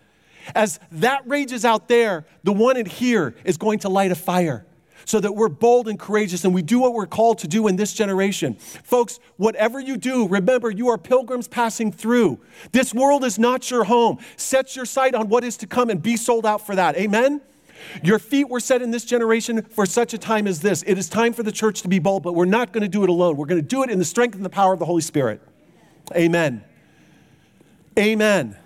As 0.53 0.81
that 0.91 1.25
rages 1.25 1.63
out 1.63 1.87
there, 1.87 2.25
the 2.43 2.51
one 2.51 2.75
in 2.75 2.87
here 2.87 3.35
is 3.45 3.55
going 3.55 3.79
to 3.79 3.89
light 3.89 4.11
a 4.11 4.15
fire 4.15 4.65
so 5.07 5.21
that 5.21 5.31
we're 5.31 5.47
bold 5.47 5.87
and 5.87 5.97
courageous 5.97 6.43
and 6.43 6.53
we 6.53 6.61
do 6.61 6.79
what 6.79 6.93
we're 6.93 7.07
called 7.07 7.39
to 7.39 7.47
do 7.47 7.67
in 7.67 7.77
this 7.77 7.93
generation. 7.93 8.55
Folks, 8.55 9.21
whatever 9.37 9.79
you 9.79 9.95
do, 9.95 10.27
remember 10.27 10.69
you 10.69 10.89
are 10.89 10.97
pilgrims 10.97 11.47
passing 11.47 11.93
through. 11.93 12.37
This 12.73 12.93
world 12.93 13.23
is 13.23 13.39
not 13.39 13.71
your 13.71 13.85
home. 13.85 14.17
Set 14.35 14.75
your 14.75 14.83
sight 14.83 15.15
on 15.15 15.29
what 15.29 15.45
is 15.45 15.55
to 15.57 15.67
come 15.67 15.89
and 15.89 16.03
be 16.03 16.17
sold 16.17 16.45
out 16.45 16.65
for 16.65 16.75
that. 16.75 16.97
Amen? 16.97 17.39
Your 18.03 18.19
feet 18.19 18.49
were 18.49 18.59
set 18.59 18.81
in 18.81 18.91
this 18.91 19.05
generation 19.05 19.61
for 19.61 19.85
such 19.85 20.13
a 20.13 20.17
time 20.17 20.45
as 20.45 20.59
this. 20.59 20.83
It 20.85 20.97
is 20.97 21.07
time 21.07 21.31
for 21.31 21.41
the 21.41 21.53
church 21.53 21.83
to 21.83 21.87
be 21.87 21.99
bold, 21.99 22.21
but 22.21 22.35
we're 22.35 22.43
not 22.43 22.73
going 22.73 22.81
to 22.81 22.89
do 22.89 23.03
it 23.05 23.09
alone. 23.09 23.37
We're 23.37 23.45
going 23.45 23.61
to 23.61 23.67
do 23.67 23.83
it 23.83 23.89
in 23.89 23.99
the 23.99 24.05
strength 24.05 24.35
and 24.35 24.43
the 24.43 24.49
power 24.49 24.73
of 24.73 24.79
the 24.79 24.85
Holy 24.85 25.01
Spirit. 25.01 25.41
Amen. 26.13 26.65
Amen. 27.97 28.57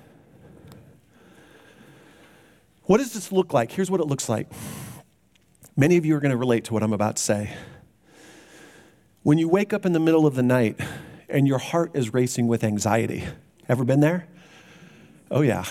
What 2.85 2.97
does 2.97 3.13
this 3.13 3.31
look 3.31 3.53
like? 3.53 3.71
Here's 3.71 3.91
what 3.91 4.01
it 4.01 4.07
looks 4.07 4.27
like. 4.27 4.47
Many 5.77 5.95
of 5.95 6.05
you 6.05 6.15
are 6.15 6.19
going 6.19 6.31
to 6.31 6.37
relate 6.37 6.65
to 6.65 6.73
what 6.73 6.83
I'm 6.83 6.91
about 6.91 7.15
to 7.15 7.23
say. 7.23 7.53
When 9.23 9.37
you 9.37 9.47
wake 9.47 9.71
up 9.71 9.85
in 9.85 9.93
the 9.93 9.99
middle 9.99 10.27
of 10.27 10.35
the 10.35 10.43
night 10.43 10.79
and 11.29 11.47
your 11.47 11.59
heart 11.59 11.91
is 11.93 12.13
racing 12.13 12.47
with 12.47 12.63
anxiety, 12.63 13.23
ever 13.69 13.85
been 13.85 14.01
there? 14.01 14.27
Oh, 15.29 15.41
yeah. 15.41 15.63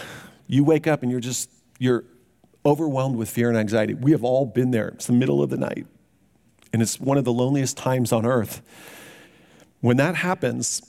You 0.47 0.65
wake 0.65 0.87
up 0.87 1.03
and 1.03 1.11
you're 1.11 1.21
just, 1.21 1.51
you're 1.79 2.05
overwhelmed 2.65 3.17
with 3.17 3.29
fear 3.29 3.51
and 3.51 3.59
anxiety. 3.59 3.93
We 3.93 4.13
have 4.13 4.25
all 4.25 4.47
been 4.47 4.71
there. 4.71 4.89
It's 4.89 5.07
the 5.07 5.13
middle 5.13 5.43
of 5.43 5.51
the 5.51 5.59
night, 5.59 5.87
and 6.73 6.81
it's 6.81 6.99
one 6.99 7.19
of 7.19 7.25
the 7.25 7.33
loneliest 7.33 7.77
times 7.77 8.11
on 8.11 8.25
earth. 8.25 8.63
When 9.81 9.99
that 9.99 10.17
happens, 10.17 10.81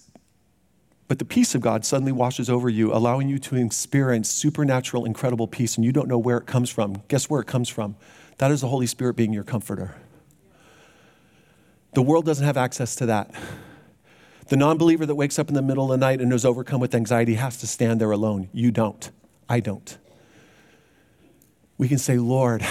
but 1.07 1.19
the 1.19 1.25
peace 1.25 1.53
of 1.53 1.61
God 1.61 1.83
suddenly 1.83 2.13
washes 2.13 2.49
over 2.49 2.69
you, 2.69 2.93
allowing 2.93 3.27
you 3.27 3.39
to 3.39 3.55
experience 3.57 4.29
supernatural, 4.29 5.03
incredible 5.03 5.47
peace, 5.47 5.75
and 5.75 5.83
you 5.83 5.91
don't 5.91 6.07
know 6.07 6.17
where 6.17 6.37
it 6.37 6.45
comes 6.45 6.69
from. 6.69 7.01
Guess 7.09 7.29
where 7.29 7.41
it 7.41 7.47
comes 7.47 7.67
from? 7.67 7.97
That 8.41 8.49
is 8.49 8.61
the 8.61 8.67
Holy 8.67 8.87
Spirit 8.87 9.15
being 9.15 9.33
your 9.33 9.43
comforter. 9.43 9.93
The 11.93 12.01
world 12.01 12.25
doesn't 12.25 12.43
have 12.43 12.57
access 12.57 12.95
to 12.95 13.05
that. 13.05 13.29
The 14.47 14.57
non 14.57 14.79
believer 14.79 15.05
that 15.05 15.13
wakes 15.13 15.37
up 15.37 15.49
in 15.49 15.53
the 15.53 15.61
middle 15.61 15.83
of 15.83 15.99
the 15.99 16.03
night 16.03 16.21
and 16.21 16.33
is 16.33 16.43
overcome 16.43 16.81
with 16.81 16.95
anxiety 16.95 17.35
has 17.35 17.57
to 17.57 17.67
stand 17.67 18.01
there 18.01 18.09
alone. 18.09 18.49
You 18.51 18.71
don't. 18.71 19.11
I 19.47 19.59
don't. 19.59 19.95
We 21.77 21.87
can 21.87 21.99
say, 21.99 22.17
Lord, 22.17 22.65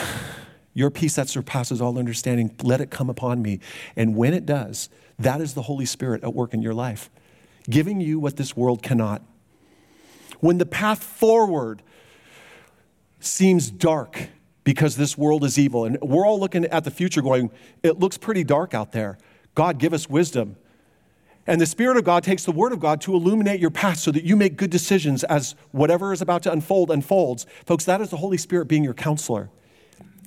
your 0.74 0.90
peace 0.90 1.14
that 1.14 1.28
surpasses 1.28 1.80
all 1.80 1.98
understanding, 1.98 2.52
let 2.64 2.80
it 2.80 2.90
come 2.90 3.08
upon 3.08 3.40
me. 3.40 3.60
And 3.94 4.16
when 4.16 4.34
it 4.34 4.46
does, 4.46 4.88
that 5.20 5.40
is 5.40 5.54
the 5.54 5.62
Holy 5.62 5.86
Spirit 5.86 6.24
at 6.24 6.34
work 6.34 6.52
in 6.52 6.62
your 6.62 6.74
life, 6.74 7.10
giving 7.68 8.00
you 8.00 8.18
what 8.18 8.38
this 8.38 8.56
world 8.56 8.82
cannot. 8.82 9.22
When 10.40 10.58
the 10.58 10.66
path 10.66 11.04
forward 11.04 11.84
seems 13.20 13.70
dark 13.70 14.30
because 14.64 14.96
this 14.96 15.16
world 15.16 15.44
is 15.44 15.58
evil, 15.58 15.84
and 15.84 15.98
we're 16.00 16.26
all 16.26 16.38
looking 16.38 16.64
at 16.66 16.84
the 16.84 16.90
future 16.90 17.22
going, 17.22 17.50
it 17.82 17.98
looks 17.98 18.18
pretty 18.18 18.44
dark 18.44 18.74
out 18.74 18.92
there. 18.92 19.18
God, 19.54 19.78
give 19.78 19.92
us 19.92 20.08
wisdom. 20.08 20.56
And 21.46 21.60
the 21.60 21.66
Spirit 21.66 21.96
of 21.96 22.04
God 22.04 22.22
takes 22.22 22.44
the 22.44 22.52
Word 22.52 22.72
of 22.72 22.80
God 22.80 23.00
to 23.02 23.14
illuminate 23.14 23.60
your 23.60 23.70
path 23.70 23.98
so 23.98 24.12
that 24.12 24.24
you 24.24 24.36
make 24.36 24.56
good 24.56 24.70
decisions 24.70 25.24
as 25.24 25.54
whatever 25.72 26.12
is 26.12 26.20
about 26.20 26.42
to 26.44 26.52
unfold 26.52 26.90
unfolds. 26.90 27.46
Folks, 27.66 27.84
that 27.86 28.00
is 28.00 28.10
the 28.10 28.18
Holy 28.18 28.36
Spirit 28.36 28.66
being 28.66 28.84
your 28.84 28.94
counselor. 28.94 29.50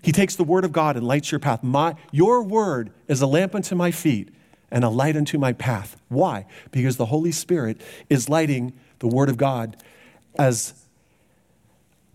He 0.02 0.12
takes 0.12 0.36
the 0.36 0.44
Word 0.44 0.66
of 0.66 0.74
God 0.74 0.98
and 0.98 1.08
lights 1.08 1.32
your 1.32 1.40
path. 1.40 1.64
My, 1.64 1.96
your 2.12 2.44
Word 2.44 2.92
is 3.08 3.22
a 3.22 3.28
lamp 3.28 3.56
unto 3.56 3.76
my 3.76 3.92
feet 3.92 4.30
and 4.70 4.84
a 4.84 4.90
light 4.90 5.16
unto 5.16 5.38
my 5.38 5.54
path. 5.54 5.96
Why? 6.10 6.46
Because 6.72 6.98
the 6.98 7.06
Holy 7.06 7.32
Spirit 7.32 7.80
is 8.10 8.28
lighting 8.28 8.74
the 9.00 9.08
Word 9.08 9.30
of 9.30 9.38
God 9.38 9.78
as 10.38 10.74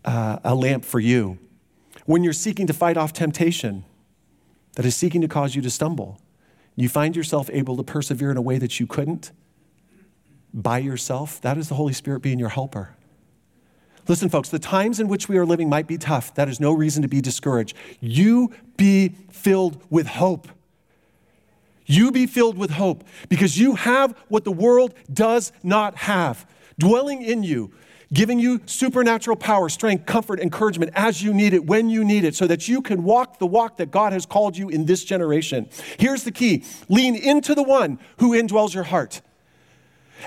uh, 0.04 0.38
a 0.44 0.54
lamp 0.54 0.84
for 0.84 1.00
you. 1.00 1.38
When 2.08 2.24
you're 2.24 2.32
seeking 2.32 2.66
to 2.68 2.72
fight 2.72 2.96
off 2.96 3.12
temptation 3.12 3.84
that 4.76 4.86
is 4.86 4.96
seeking 4.96 5.20
to 5.20 5.28
cause 5.28 5.54
you 5.54 5.60
to 5.60 5.68
stumble, 5.68 6.18
you 6.74 6.88
find 6.88 7.14
yourself 7.14 7.50
able 7.52 7.76
to 7.76 7.82
persevere 7.82 8.30
in 8.30 8.38
a 8.38 8.40
way 8.40 8.56
that 8.56 8.80
you 8.80 8.86
couldn't 8.86 9.30
by 10.54 10.78
yourself, 10.78 11.38
that 11.42 11.58
is 11.58 11.68
the 11.68 11.74
Holy 11.74 11.92
Spirit 11.92 12.20
being 12.20 12.38
your 12.38 12.48
helper. 12.48 12.96
Listen, 14.08 14.30
folks, 14.30 14.48
the 14.48 14.58
times 14.58 15.00
in 15.00 15.08
which 15.08 15.28
we 15.28 15.36
are 15.36 15.44
living 15.44 15.68
might 15.68 15.86
be 15.86 15.98
tough. 15.98 16.34
That 16.34 16.48
is 16.48 16.58
no 16.58 16.72
reason 16.72 17.02
to 17.02 17.08
be 17.08 17.20
discouraged. 17.20 17.76
You 18.00 18.54
be 18.78 19.10
filled 19.30 19.82
with 19.90 20.06
hope. 20.06 20.48
You 21.84 22.10
be 22.10 22.26
filled 22.26 22.56
with 22.56 22.70
hope 22.70 23.04
because 23.28 23.58
you 23.58 23.74
have 23.74 24.16
what 24.28 24.44
the 24.44 24.50
world 24.50 24.94
does 25.12 25.52
not 25.62 25.94
have 25.96 26.46
dwelling 26.78 27.20
in 27.20 27.42
you 27.42 27.70
giving 28.12 28.38
you 28.38 28.60
supernatural 28.66 29.36
power, 29.36 29.68
strength, 29.68 30.06
comfort, 30.06 30.40
encouragement 30.40 30.92
as 30.94 31.22
you 31.22 31.34
need 31.34 31.52
it, 31.52 31.66
when 31.66 31.90
you 31.90 32.04
need 32.04 32.24
it, 32.24 32.34
so 32.34 32.46
that 32.46 32.68
you 32.68 32.80
can 32.80 33.04
walk 33.04 33.38
the 33.38 33.46
walk 33.46 33.76
that 33.76 33.90
God 33.90 34.12
has 34.12 34.24
called 34.24 34.56
you 34.56 34.68
in 34.68 34.86
this 34.86 35.04
generation. 35.04 35.68
Here's 35.98 36.24
the 36.24 36.32
key 36.32 36.64
lean 36.88 37.14
into 37.14 37.54
the 37.54 37.62
one 37.62 37.98
who 38.18 38.30
indwells 38.30 38.74
your 38.74 38.84
heart. 38.84 39.20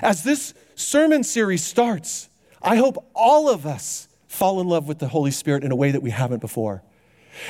As 0.00 0.22
this 0.22 0.54
sermon 0.74 1.24
series 1.24 1.64
starts, 1.64 2.28
I 2.62 2.76
hope 2.76 3.10
all 3.14 3.48
of 3.48 3.66
us 3.66 4.08
fall 4.26 4.60
in 4.60 4.68
love 4.68 4.88
with 4.88 4.98
the 4.98 5.08
Holy 5.08 5.30
Spirit 5.30 5.64
in 5.64 5.72
a 5.72 5.76
way 5.76 5.90
that 5.90 6.02
we 6.02 6.10
haven't 6.10 6.40
before. 6.40 6.82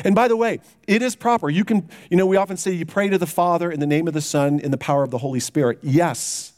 And 0.04 0.14
by 0.14 0.28
the 0.28 0.36
way, 0.36 0.60
it 0.86 1.02
is 1.02 1.14
proper. 1.14 1.50
You 1.50 1.64
can, 1.64 1.88
you 2.08 2.16
know, 2.16 2.26
we 2.26 2.36
often 2.36 2.56
say 2.56 2.72
you 2.72 2.86
pray 2.86 3.08
to 3.08 3.18
the 3.18 3.26
Father 3.26 3.70
in 3.70 3.80
the 3.80 3.86
name 3.86 4.08
of 4.08 4.14
the 4.14 4.20
Son 4.20 4.60
in 4.60 4.70
the 4.70 4.78
power 4.78 5.02
of 5.02 5.10
the 5.10 5.18
Holy 5.18 5.40
Spirit. 5.40 5.78
Yes. 5.82 6.52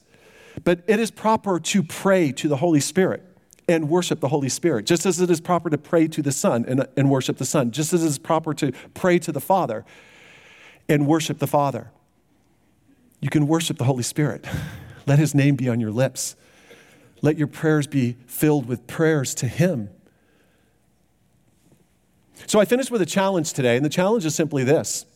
But 0.63 0.83
it 0.87 1.01
is 1.01 1.11
proper 1.11 1.59
to 1.59 1.83
pray 1.83 2.33
to 2.33 2.49
the 2.49 2.57
Holy 2.57 2.81
Spirit 2.81 3.34
and 3.69 3.89
worship 3.89 4.21
the 4.21 4.29
Holy 4.29 4.49
Spirit, 4.49 4.87
just 4.87 5.07
as 5.07 5.21
it 5.21 5.31
is 5.31 5.41
proper 5.41 5.71
to 5.71 5.79
pray 5.79 6.07
to 6.09 6.23
the 6.23 6.33
Son 6.33 6.65
and, 6.69 6.87
and 6.97 7.11
worship 7.11 7.39
the 7.39 7.45
Son, 7.45 7.71
just 7.71 7.93
as 7.93 8.03
it 8.03 8.07
is 8.07 8.19
proper 8.19 8.53
to 8.55 8.73
pray 8.93 9.19
to 9.19 9.33
the 9.33 9.41
Father 9.41 9.85
and 10.89 11.07
worship 11.07 11.39
the 11.39 11.47
Father. 11.47 11.91
You 13.21 13.31
can 13.31 13.47
worship 13.47 13.79
the 13.79 13.85
Holy 13.85 14.03
Spirit. 14.03 14.45
Let 15.07 15.19
his 15.19 15.35
name 15.35 15.57
be 15.57 15.69
on 15.69 15.81
your 15.81 15.91
lips. 15.91 16.37
Let 17.23 17.39
your 17.39 17.47
prayers 17.47 17.87
be 17.87 18.17
filled 18.27 18.67
with 18.67 18.87
prayers 18.87 19.35
to 19.37 19.49
him. 19.49 19.89
So 22.47 22.61
I 22.61 22.67
finished 22.67 22.91
with 22.91 23.01
a 23.01 23.07
challenge 23.07 23.53
today, 23.55 23.77
and 23.77 23.85
the 23.85 23.91
challenge 23.91 24.27
is 24.27 24.35
simply 24.35 24.65
this. 24.65 25.07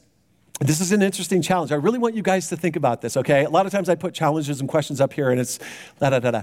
This 0.61 0.81
is 0.81 0.91
an 0.93 1.03
interesting 1.03 1.43
challenge. 1.43 1.71
I 1.71 1.77
really 1.77 1.99
want 1.99 2.15
you 2.15 2.23
guys 2.23 2.49
to 2.49 2.57
think 2.57 2.77
about 2.77 3.01
this, 3.01 3.17
okay? 3.17 3.45
A 3.45 3.51
lot 3.51 3.67
of 3.67 3.73
times 3.73 3.89
I 3.89 3.95
put 3.95 4.15
challenges 4.15 4.61
and 4.61 4.69
questions 4.69 5.01
up 5.01 5.13
here, 5.13 5.31
and 5.31 5.41
it's 5.41 5.59
da 6.01 6.11
da 6.11 6.19
da 6.19 6.31
da. 6.31 6.43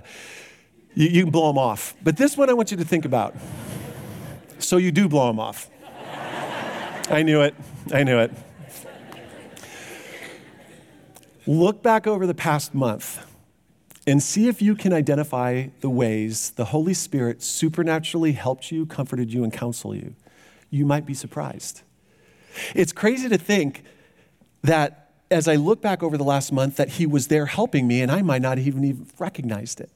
You, 0.95 1.08
you 1.10 1.23
can 1.23 1.31
blow 1.31 1.47
them 1.47 1.58
off. 1.58 1.95
But 2.03 2.17
this 2.17 2.36
one 2.36 2.49
I 2.49 2.53
want 2.53 2.71
you 2.71 2.77
to 2.77 2.86
think 2.86 3.05
about. 3.05 3.36
So 4.60 4.77
you 4.77 4.91
do 4.91 5.08
blow 5.08 5.27
them 5.27 5.39
off. 5.39 5.69
I 7.10 7.21
knew 7.21 7.41
it. 7.41 7.53
I 7.93 8.03
knew 8.03 8.17
it. 8.17 8.31
Look 11.45 11.84
back 11.84 12.08
over 12.08 12.25
the 12.25 12.34
past 12.34 12.73
month 12.73 13.23
and 14.08 14.21
see 14.21 14.47
if 14.47 14.62
you 14.62 14.75
can 14.75 14.93
identify 14.93 15.67
the 15.81 15.89
ways 15.89 16.51
the 16.51 16.65
Holy 16.65 16.93
Spirit 16.93 17.43
supernaturally 17.43 18.31
helped 18.31 18.71
you, 18.71 18.86
comforted 18.86 19.31
you, 19.31 19.43
and 19.43 19.53
counseled 19.53 19.97
you. 19.97 20.15
You 20.69 20.86
might 20.86 21.05
be 21.05 21.13
surprised. 21.13 21.81
It's 22.73 22.91
crazy 22.91 23.29
to 23.29 23.38
think 23.38 23.84
that 24.63 25.12
as 25.29 25.47
I 25.47 25.55
look 25.55 25.81
back 25.81 26.01
over 26.01 26.17
the 26.17 26.23
last 26.23 26.51
month, 26.51 26.77
that 26.77 26.89
He 26.89 27.05
was 27.05 27.27
there 27.27 27.47
helping 27.47 27.88
me, 27.88 28.01
and 28.01 28.12
I 28.12 28.21
might 28.21 28.41
not 28.41 28.58
even 28.58 28.84
even 28.84 29.08
recognized 29.19 29.79
it. 29.79 29.91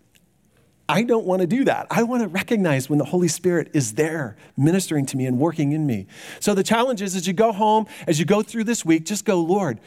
I 0.89 1.03
don't 1.03 1.25
want 1.25 1.41
to 1.41 1.47
do 1.47 1.65
that. 1.65 1.85
I 1.91 2.01
want 2.01 2.23
to 2.23 2.27
recognize 2.27 2.89
when 2.89 2.97
the 2.97 3.05
Holy 3.05 3.27
Spirit 3.27 3.69
is 3.73 3.93
there 3.93 4.35
ministering 4.57 5.05
to 5.05 5.17
me 5.17 5.27
and 5.27 5.37
working 5.37 5.71
in 5.71 5.85
me. 5.85 6.07
So 6.39 6.55
the 6.55 6.63
challenge 6.63 7.03
is 7.03 7.15
as 7.15 7.27
you 7.27 7.33
go 7.33 7.51
home, 7.51 7.85
as 8.07 8.17
you 8.17 8.25
go 8.25 8.41
through 8.41 8.63
this 8.63 8.83
week, 8.83 9.05
just 9.05 9.23
go, 9.23 9.39
Lord, 9.39 9.79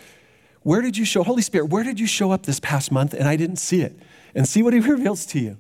where 0.63 0.81
did 0.81 0.97
you 0.97 1.05
show, 1.05 1.25
Holy 1.25 1.43
Spirit, 1.43 1.67
where 1.67 1.83
did 1.83 1.99
you 1.99 2.07
show 2.07 2.31
up 2.31 2.47
this 2.47 2.61
past 2.61 2.93
month 2.93 3.15
and 3.15 3.25
I 3.27 3.35
didn't 3.35 3.57
see 3.57 3.83
it? 3.83 3.99
And 4.33 4.49
see 4.49 4.63
what 4.63 4.75
He 4.75 4.79
reveals 4.95 5.27
to 5.27 5.41
you. 5.41 5.59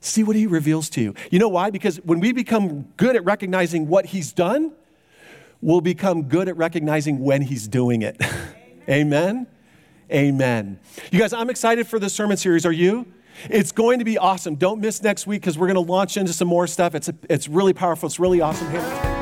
See 0.00 0.22
what 0.22 0.36
He 0.36 0.46
reveals 0.46 0.88
to 0.90 1.00
you. 1.00 1.14
You 1.32 1.40
know 1.40 1.48
why? 1.48 1.70
Because 1.70 1.96
when 1.96 2.20
we 2.20 2.30
become 2.30 2.82
good 2.96 3.16
at 3.16 3.24
recognizing 3.24 3.88
what 3.88 4.06
He's 4.06 4.32
done, 4.32 4.70
we'll 5.60 5.80
become 5.80 6.22
good 6.22 6.48
at 6.48 6.56
recognizing 6.56 7.18
when 7.18 7.42
He's 7.42 7.66
doing 7.66 8.02
it. 8.02 8.16
Amen. 8.88 8.88
Amen. 8.88 9.46
Amen. 10.10 10.80
You 11.10 11.18
guys, 11.18 11.32
I'm 11.32 11.50
excited 11.50 11.88
for 11.88 11.98
this 11.98 12.14
sermon 12.14 12.36
series. 12.36 12.64
Are 12.64 12.72
you? 12.72 13.04
It's 13.50 13.72
going 13.72 13.98
to 13.98 14.04
be 14.04 14.18
awesome. 14.18 14.56
Don't 14.56 14.80
miss 14.80 15.02
next 15.02 15.26
week 15.26 15.42
because 15.42 15.58
we're 15.58 15.66
going 15.66 15.86
to 15.86 15.92
launch 15.92 16.16
into 16.16 16.32
some 16.32 16.48
more 16.48 16.66
stuff. 16.66 16.94
It's, 16.94 17.08
a, 17.08 17.14
it's 17.28 17.48
really 17.48 17.72
powerful. 17.72 18.06
It's 18.06 18.20
really 18.20 18.40
awesome. 18.40 19.17